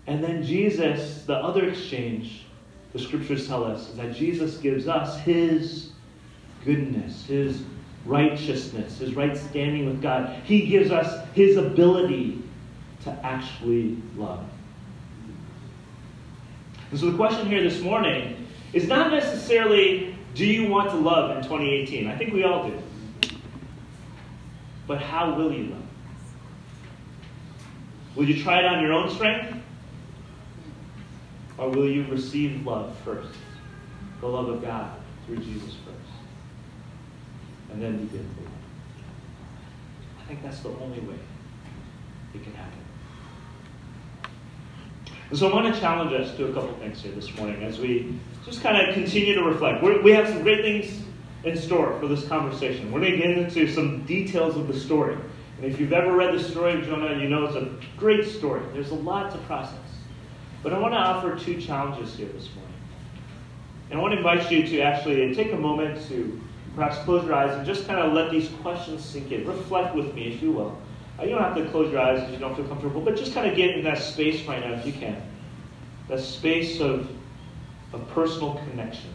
And 0.07 0.23
then 0.23 0.43
Jesus, 0.43 1.25
the 1.25 1.35
other 1.35 1.69
exchange, 1.69 2.45
the 2.93 2.99
scriptures 2.99 3.47
tell 3.47 3.65
us, 3.65 3.89
that 3.93 4.15
Jesus 4.15 4.57
gives 4.59 4.87
us 4.87 5.19
His 5.21 5.93
goodness, 6.65 7.27
His 7.27 7.63
righteousness, 8.05 8.99
His 8.99 9.15
right 9.15 9.37
standing 9.37 9.87
with 9.87 10.03
God. 10.03 10.43
He 10.45 10.67
gives 10.67 10.91
us 10.91 11.27
His 11.35 11.57
ability 11.57 12.43
to 13.05 13.11
actually 13.23 13.99
love. 14.17 14.45
And 16.91 17.01
so 17.01 17.11
the 17.11 17.17
question 17.17 17.49
here 17.49 17.63
this 17.63 17.81
morning 17.81 18.47
is 18.73 18.87
not 18.87 19.11
necessarily 19.11 20.14
do 20.35 20.45
you 20.45 20.69
want 20.69 20.91
to 20.91 20.97
love 20.97 21.37
in 21.37 21.43
2018? 21.43 22.09
I 22.09 22.17
think 22.17 22.33
we 22.33 22.43
all 22.45 22.69
do. 22.69 22.79
But 24.87 25.01
how 25.01 25.35
will 25.35 25.53
you 25.53 25.67
love? 25.67 25.83
Will 28.17 28.29
you 28.29 28.43
try 28.43 28.59
it 28.59 28.65
on 28.65 28.83
your 28.83 28.93
own 28.93 29.11
strength? 29.11 29.57
Or 31.57 31.71
will 31.71 31.89
you 31.89 32.05
receive 32.07 32.67
love 32.67 32.97
first? 33.05 33.31
The 34.21 34.27
love 34.27 34.49
of 34.49 34.63
God 34.63 34.91
through 35.27 35.39
Jesus 35.39 35.75
first. 35.85 36.13
And 37.73 37.81
then 37.81 38.05
begin 38.05 38.29
to 38.35 38.43
love. 38.43 38.53
I 40.21 40.25
think 40.27 40.43
that's 40.43 40.61
the 40.61 40.71
only 40.71 41.01
way 41.01 41.19
it 42.35 42.43
can 42.43 42.55
happen. 42.55 42.79
And 45.35 45.39
so 45.41 45.51
I 45.51 45.53
want 45.53 45.75
to 45.75 45.81
challenge 45.81 46.13
us 46.13 46.37
to 46.37 46.47
a 46.47 46.53
couple 46.53 46.73
things 46.75 47.03
here 47.03 47.11
this 47.11 47.35
morning 47.35 47.61
as 47.65 47.81
we 47.81 48.21
just 48.47 48.63
kind 48.63 48.77
of 48.77 48.95
continue 48.95 49.35
to 49.35 49.43
reflect. 49.43 49.83
We're, 49.83 50.01
we 50.01 50.13
have 50.13 50.29
some 50.29 50.45
great 50.45 50.63
things 50.63 51.03
in 51.43 51.57
store 51.57 51.99
for 51.99 52.07
this 52.07 52.25
conversation. 52.29 52.93
We're 52.93 53.01
going 53.01 53.15
to 53.15 53.19
get 53.19 53.31
into 53.37 53.67
some 53.67 54.05
details 54.05 54.57
of 54.57 54.69
the 54.69 54.79
story. 54.79 55.17
And 55.57 55.67
if 55.67 55.81
you've 55.81 55.93
ever 55.93 56.13
read 56.13 56.39
the 56.39 56.41
story 56.41 56.75
of 56.75 56.85
Jonah, 56.85 57.21
you 57.21 57.29
know 57.29 57.47
it's 57.47 57.57
a 57.57 57.69
great 57.97 58.29
story. 58.29 58.63
There's 58.73 58.93
a 58.93 58.95
lot 58.95 59.33
to 59.33 59.39
process. 59.39 59.81
But 60.63 60.73
I 60.73 60.79
want 60.79 60.95
to 60.95 60.99
offer 60.99 61.37
two 61.37 61.61
challenges 61.61 62.15
here 62.15 62.29
this 62.29 62.49
morning. 62.55 62.75
And 63.91 63.99
I 63.99 64.03
want 64.03 64.13
to 64.13 64.19
invite 64.19 64.53
you 64.53 64.65
to 64.69 64.83
actually 64.83 65.35
take 65.35 65.53
a 65.53 65.57
moment 65.57 66.07
to 66.11 66.41
perhaps 66.77 66.99
close 66.99 67.25
your 67.25 67.35
eyes 67.35 67.57
and 67.57 67.67
just 67.67 67.89
kind 67.89 67.99
of 67.99 68.13
let 68.13 68.31
these 68.31 68.51
questions 68.63 69.05
sink 69.05 69.33
in. 69.33 69.45
Reflect 69.49 69.97
with 69.97 70.15
me, 70.15 70.33
if 70.33 70.41
you 70.41 70.53
will. 70.53 70.79
Uh, 71.19 71.23
you 71.23 71.31
don't 71.31 71.43
have 71.43 71.57
to 71.57 71.65
close 71.71 71.93
your 71.93 72.01
eyes 72.01 72.23
if 72.23 72.31
you 72.31 72.39
don't 72.39 72.57
feel 72.57 72.67
comfortable, 72.67 73.01
but 73.01 73.17
just 73.17 73.33
kind 73.33 73.49
of 73.49 73.57
get 73.57 73.77
in 73.77 73.85
that 73.85 73.99
space 73.99 74.45
right 74.47 74.61
now 74.61 74.73
if 74.73 74.85
you 74.85 74.93
can. 74.93 75.21
That 76.09 76.21
space 76.21 76.81
of, 76.81 77.09
of 77.93 78.09
personal 78.11 78.61
connection 78.71 79.11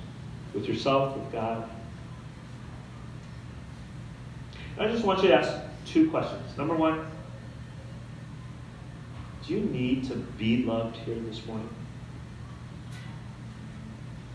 with 0.53 0.65
yourself, 0.65 1.17
with 1.17 1.31
God. 1.31 1.69
And 4.77 4.87
I 4.87 4.91
just 4.91 5.03
want 5.03 5.21
you 5.21 5.29
to 5.29 5.35
ask 5.35 5.51
two 5.85 6.09
questions. 6.09 6.57
Number 6.57 6.73
one, 6.73 7.05
do 9.45 9.53
you 9.53 9.61
need 9.61 10.07
to 10.07 10.15
be 10.15 10.63
loved 10.63 10.95
here 10.97 11.15
this 11.15 11.45
morning? 11.45 11.69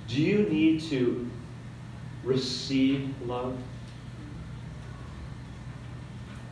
Do 0.08 0.20
you 0.20 0.42
need 0.42 0.82
to 0.90 1.30
receive 2.24 3.14
love? 3.26 3.56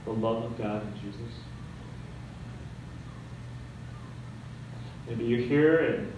The 0.04 0.12
love 0.12 0.44
of 0.44 0.58
God 0.58 0.82
in 0.82 1.00
Jesus? 1.00 1.32
Maybe 5.06 5.24
you're 5.24 5.40
here 5.40 5.78
and 5.78 6.12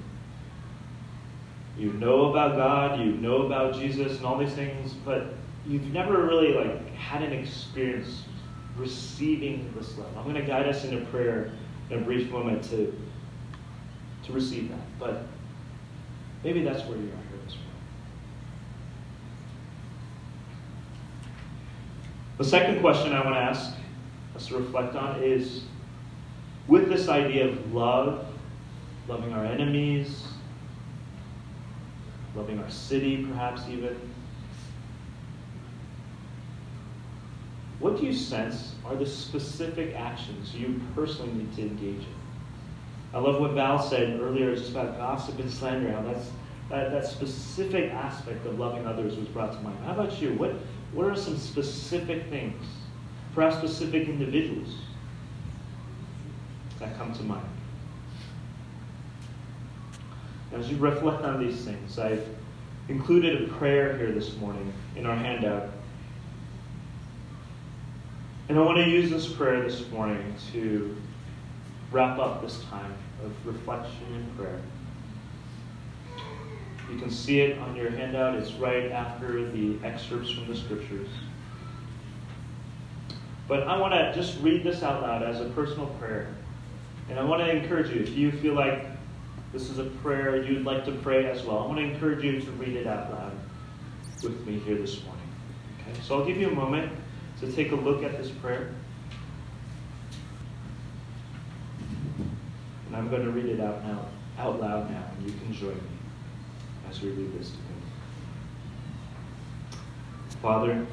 you 1.76 1.92
know 1.94 2.30
about 2.30 2.56
God, 2.56 3.00
you 3.00 3.12
know 3.12 3.46
about 3.46 3.74
Jesus 3.74 4.18
and 4.18 4.26
all 4.26 4.38
these 4.38 4.52
things, 4.52 4.92
but 4.92 5.34
you've 5.66 5.92
never 5.92 6.22
really 6.22 6.54
like 6.54 6.94
had 6.94 7.22
an 7.22 7.32
experience 7.32 8.22
receiving 8.76 9.72
this 9.76 9.96
love. 9.98 10.16
I'm 10.16 10.24
going 10.24 10.36
to 10.36 10.42
guide 10.42 10.68
us 10.68 10.84
in 10.84 10.96
a 10.96 11.04
prayer 11.06 11.52
in 11.90 11.98
a 11.98 12.02
brief 12.02 12.30
moment 12.30 12.62
to 12.64 12.94
to 14.24 14.32
receive 14.32 14.70
that. 14.70 14.98
But 14.98 15.26
maybe 16.42 16.62
that's 16.62 16.82
where 16.84 16.96
you 16.96 17.04
are 17.04 17.24
here 17.30 17.40
this 17.44 17.56
morning. 17.56 17.70
The 22.36 22.44
second 22.44 22.80
question 22.80 23.12
I 23.12 23.22
want 23.22 23.36
to 23.36 23.40
ask 23.40 23.74
us 24.34 24.46
to 24.48 24.58
reflect 24.58 24.96
on 24.96 25.22
is 25.22 25.64
with 26.66 26.88
this 26.88 27.08
idea 27.08 27.46
of 27.46 27.72
love, 27.72 28.26
loving 29.06 29.32
our 29.32 29.44
enemies, 29.44 30.24
loving 32.34 32.58
our 32.58 32.70
city, 32.70 33.24
perhaps 33.24 33.62
even. 33.68 33.96
What 37.78 38.00
do 38.00 38.06
you 38.06 38.12
sense 38.12 38.74
are 38.84 38.96
the 38.96 39.06
specific 39.06 39.94
actions 39.94 40.54
you 40.54 40.80
personally 40.94 41.32
need 41.32 41.54
to 41.54 41.62
engage 41.62 42.00
in? 42.00 42.14
I 43.12 43.18
love 43.18 43.40
what 43.40 43.52
Val 43.52 43.80
said 43.80 44.20
earlier 44.20 44.56
just 44.56 44.70
about 44.70 44.96
gossip 44.96 45.38
and 45.38 45.50
slander. 45.50 45.92
How 45.92 46.02
that's 46.02 46.30
that, 46.70 47.06
specific 47.06 47.92
aspect 47.92 48.46
of 48.46 48.58
loving 48.58 48.86
others 48.86 49.16
was 49.16 49.28
brought 49.28 49.52
to 49.52 49.60
mind. 49.60 49.78
How 49.84 49.92
about 49.92 50.20
you? 50.20 50.32
What 50.34 50.54
what 50.92 51.06
are 51.06 51.16
some 51.16 51.36
specific 51.36 52.28
things, 52.28 52.64
perhaps 53.34 53.56
specific 53.56 54.08
individuals, 54.08 54.76
that 56.78 56.96
come 56.96 57.12
to 57.14 57.22
mind? 57.22 57.46
As 60.52 60.70
you 60.70 60.76
reflect 60.76 61.24
on 61.24 61.44
these 61.44 61.64
things, 61.64 61.98
I've 61.98 62.24
included 62.88 63.42
a 63.42 63.52
prayer 63.54 63.96
here 63.96 64.12
this 64.12 64.36
morning 64.36 64.72
in 64.94 65.04
our 65.04 65.16
handout. 65.16 65.70
And 68.48 68.58
I 68.58 68.62
want 68.62 68.78
to 68.78 68.88
use 68.88 69.10
this 69.10 69.26
prayer 69.26 69.62
this 69.62 69.90
morning 69.90 70.34
to 70.52 70.96
wrap 71.90 72.18
up 72.18 72.42
this 72.42 72.62
time 72.64 72.94
of 73.24 73.32
reflection 73.46 74.04
and 74.14 74.36
prayer. 74.36 74.60
You 76.94 77.00
can 77.00 77.10
see 77.10 77.40
it 77.40 77.58
on 77.58 77.74
your 77.74 77.90
handout. 77.90 78.36
It's 78.36 78.52
right 78.52 78.92
after 78.92 79.50
the 79.50 79.76
excerpts 79.82 80.30
from 80.30 80.46
the 80.46 80.54
scriptures. 80.54 81.08
But 83.48 83.66
I 83.66 83.76
want 83.80 83.94
to 83.94 84.12
just 84.14 84.40
read 84.40 84.62
this 84.62 84.84
out 84.84 85.02
loud 85.02 85.24
as 85.24 85.40
a 85.40 85.46
personal 85.46 85.86
prayer. 85.98 86.28
And 87.10 87.18
I 87.18 87.24
want 87.24 87.42
to 87.42 87.50
encourage 87.50 87.90
you, 87.90 88.00
if 88.00 88.10
you 88.10 88.30
feel 88.30 88.54
like 88.54 88.86
this 89.52 89.70
is 89.70 89.78
a 89.78 89.84
prayer 89.84 90.44
you'd 90.44 90.64
like 90.64 90.84
to 90.84 90.92
pray 90.92 91.26
as 91.26 91.42
well, 91.42 91.58
I 91.58 91.66
want 91.66 91.80
to 91.80 91.84
encourage 91.84 92.22
you 92.22 92.40
to 92.40 92.50
read 92.52 92.76
it 92.76 92.86
out 92.86 93.10
loud 93.10 93.32
with 94.22 94.46
me 94.46 94.60
here 94.60 94.76
this 94.76 95.02
morning. 95.04 95.28
Okay? 95.80 96.00
So 96.00 96.20
I'll 96.20 96.24
give 96.24 96.36
you 96.36 96.48
a 96.48 96.54
moment 96.54 96.92
to 97.40 97.50
take 97.50 97.72
a 97.72 97.76
look 97.76 98.04
at 98.04 98.16
this 98.16 98.30
prayer. 98.30 98.72
And 102.86 102.94
I'm 102.94 103.10
going 103.10 103.24
to 103.24 103.32
read 103.32 103.46
it 103.46 103.60
out 103.60 103.84
now, 103.84 104.06
out 104.38 104.60
loud 104.60 104.88
now, 104.92 105.10
and 105.18 105.28
you 105.28 105.36
can 105.40 105.52
join 105.52 105.74
me 105.74 105.93
as 106.94 107.02
we 107.02 107.10
this. 107.38 107.52
Father, 110.40 110.86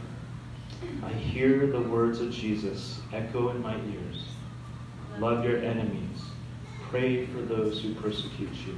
I 1.04 1.10
hear 1.10 1.68
the 1.68 1.82
words 1.82 2.22
of 2.22 2.32
Jesus 2.32 3.00
echo 3.14 3.50
in 3.50 3.62
my 3.62 3.76
ears. 3.76 4.26
Love 5.20 5.46
your 5.46 5.58
enemies. 5.58 6.22
Pray 6.90 7.28
for 7.28 7.42
those 7.42 7.82
who 7.82 7.94
persecute 7.96 8.54
you. 8.66 8.76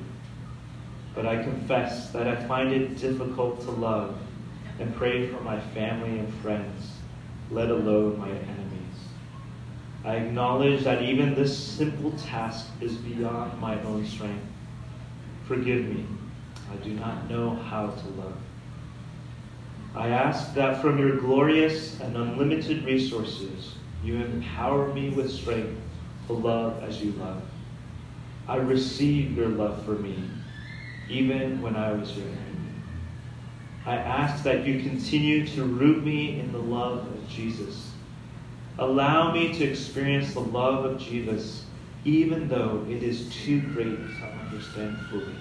But 1.16 1.26
I 1.26 1.44
confess 1.44 2.10
that 2.10 2.28
I 2.28 2.36
find 2.48 2.74
it 2.74 2.98
difficult 2.98 3.62
to 3.62 3.72
love 3.72 4.18
and 4.80 4.94
pray 4.96 5.28
for 5.28 5.40
my 5.42 5.60
family 5.60 6.20
and 6.20 6.34
friends, 6.42 6.92
let 7.52 7.70
alone 7.70 8.20
my 8.20 8.30
enemies. 8.30 9.00
I 10.04 10.16
acknowledge 10.16 10.84
that 10.84 11.04
even 11.04 11.36
this 11.36 11.58
simple 11.58 12.12
task 12.12 12.68
is 12.82 12.96
beyond 12.96 13.60
my 13.62 13.82
own 13.84 14.06
strength. 14.06 14.46
Forgive 15.48 15.86
me. 15.86 16.06
I 16.72 16.76
do 16.78 16.94
not 16.94 17.30
know 17.30 17.56
how 17.56 17.88
to 17.88 18.08
love. 18.10 18.38
I 19.96 20.10
ask 20.10 20.54
that 20.56 20.82
from 20.82 20.98
your 20.98 21.18
glorious 21.18 22.00
and 22.00 22.16
unlimited 22.18 22.84
resources, 22.84 23.76
you 24.04 24.16
empower 24.16 24.92
me 24.94 25.10
with 25.10 25.32
strength 25.32 25.80
to 26.28 26.34
love 26.34 26.84
as 26.84 27.02
you 27.02 27.12
love. 27.14 27.42
I 28.48 28.58
receive 28.58 29.38
your 29.38 29.50
love 29.50 29.86
for 29.86 29.94
me, 29.94 30.18
even 31.10 31.62
when 31.62 31.76
I 31.76 31.94
was 31.94 32.18
your 32.18 32.28
enemy. 32.28 32.74
I 33.86 33.96
ask 33.96 34.44
that 34.44 34.66
you 34.66 34.82
continue 34.82 35.46
to 35.48 35.64
root 35.64 36.04
me 36.04 36.40
in 36.40 36.52
the 36.52 36.60
love 36.60 37.06
of 37.06 37.30
Jesus. 37.30 37.92
Allow 38.80 39.32
me 39.32 39.54
to 39.54 39.64
experience 39.64 40.34
the 40.34 40.40
love 40.40 40.86
of 40.86 41.00
Jesus 41.00 41.64
even 42.06 42.50
though 42.50 42.86
it 42.90 43.02
is 43.02 43.30
too 43.30 43.62
great 43.62 43.96
to 43.96 44.26
understand 44.26 44.98
fully, 45.10 45.36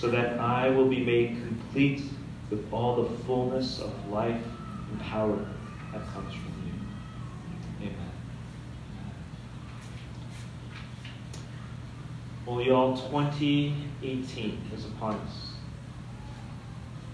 so 0.00 0.08
that 0.08 0.38
I 0.38 0.70
will 0.70 0.86
be 0.86 1.04
made 1.04 1.38
complete 1.44 2.02
with 2.50 2.72
all 2.72 3.02
the 3.02 3.18
fullness 3.24 3.80
of 3.80 3.92
life 4.10 4.40
and 4.90 5.00
power 5.00 5.36
that 5.92 6.06
comes 6.12 6.32
from 6.34 6.52
you. 6.64 7.88
Amen. 7.88 7.96
Well, 12.46 12.62
y'all, 12.62 12.96
2018 12.96 14.70
is 14.72 14.84
upon 14.84 15.14
us. 15.16 15.52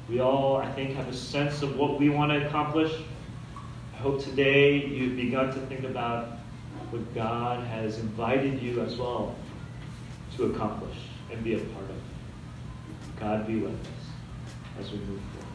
We 0.07 0.21
all, 0.21 0.59
I 0.59 0.71
think, 0.73 0.95
have 0.97 1.09
a 1.09 1.15
sense 1.15 1.63
of 1.63 1.79
what 1.79 1.99
we 1.99 2.11
want 2.11 2.33
to 2.33 2.47
accomplish. 2.47 2.93
I 3.95 3.97
hope 3.97 4.23
today 4.23 4.85
you've 4.85 5.17
begun 5.17 5.47
to 5.47 5.61
think 5.67 5.85
about 5.85 6.39
what 6.91 7.15
God 7.15 7.67
has 7.67 7.99
invited 7.99 8.61
you 8.61 8.83
as 8.83 8.97
well 8.97 9.35
to 10.37 10.45
accomplish 10.53 10.97
and 11.33 11.43
be 11.43 11.55
a 11.55 11.59
part 11.59 11.85
of. 11.85 12.04
God 13.19 13.47
be 13.47 13.61
with 13.61 13.73
us 13.73 14.81
as 14.81 14.91
we 14.91 14.99
move 14.99 15.21
forward. 15.33 15.55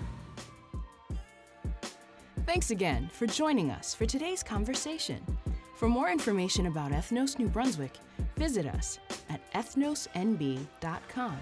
Thanks 2.46 2.72
again 2.72 3.10
for 3.14 3.28
joining 3.28 3.70
us 3.70 3.94
for 3.94 4.06
today's 4.06 4.42
conversation. 4.42 5.22
For 5.76 5.88
more 5.88 6.10
information 6.10 6.66
about 6.66 6.92
Ethnos 6.92 7.38
New 7.40 7.48
Brunswick, 7.48 7.94
visit 8.36 8.66
us 8.66 9.00
at 9.30 9.40
ethnosnb.com. 9.54 11.38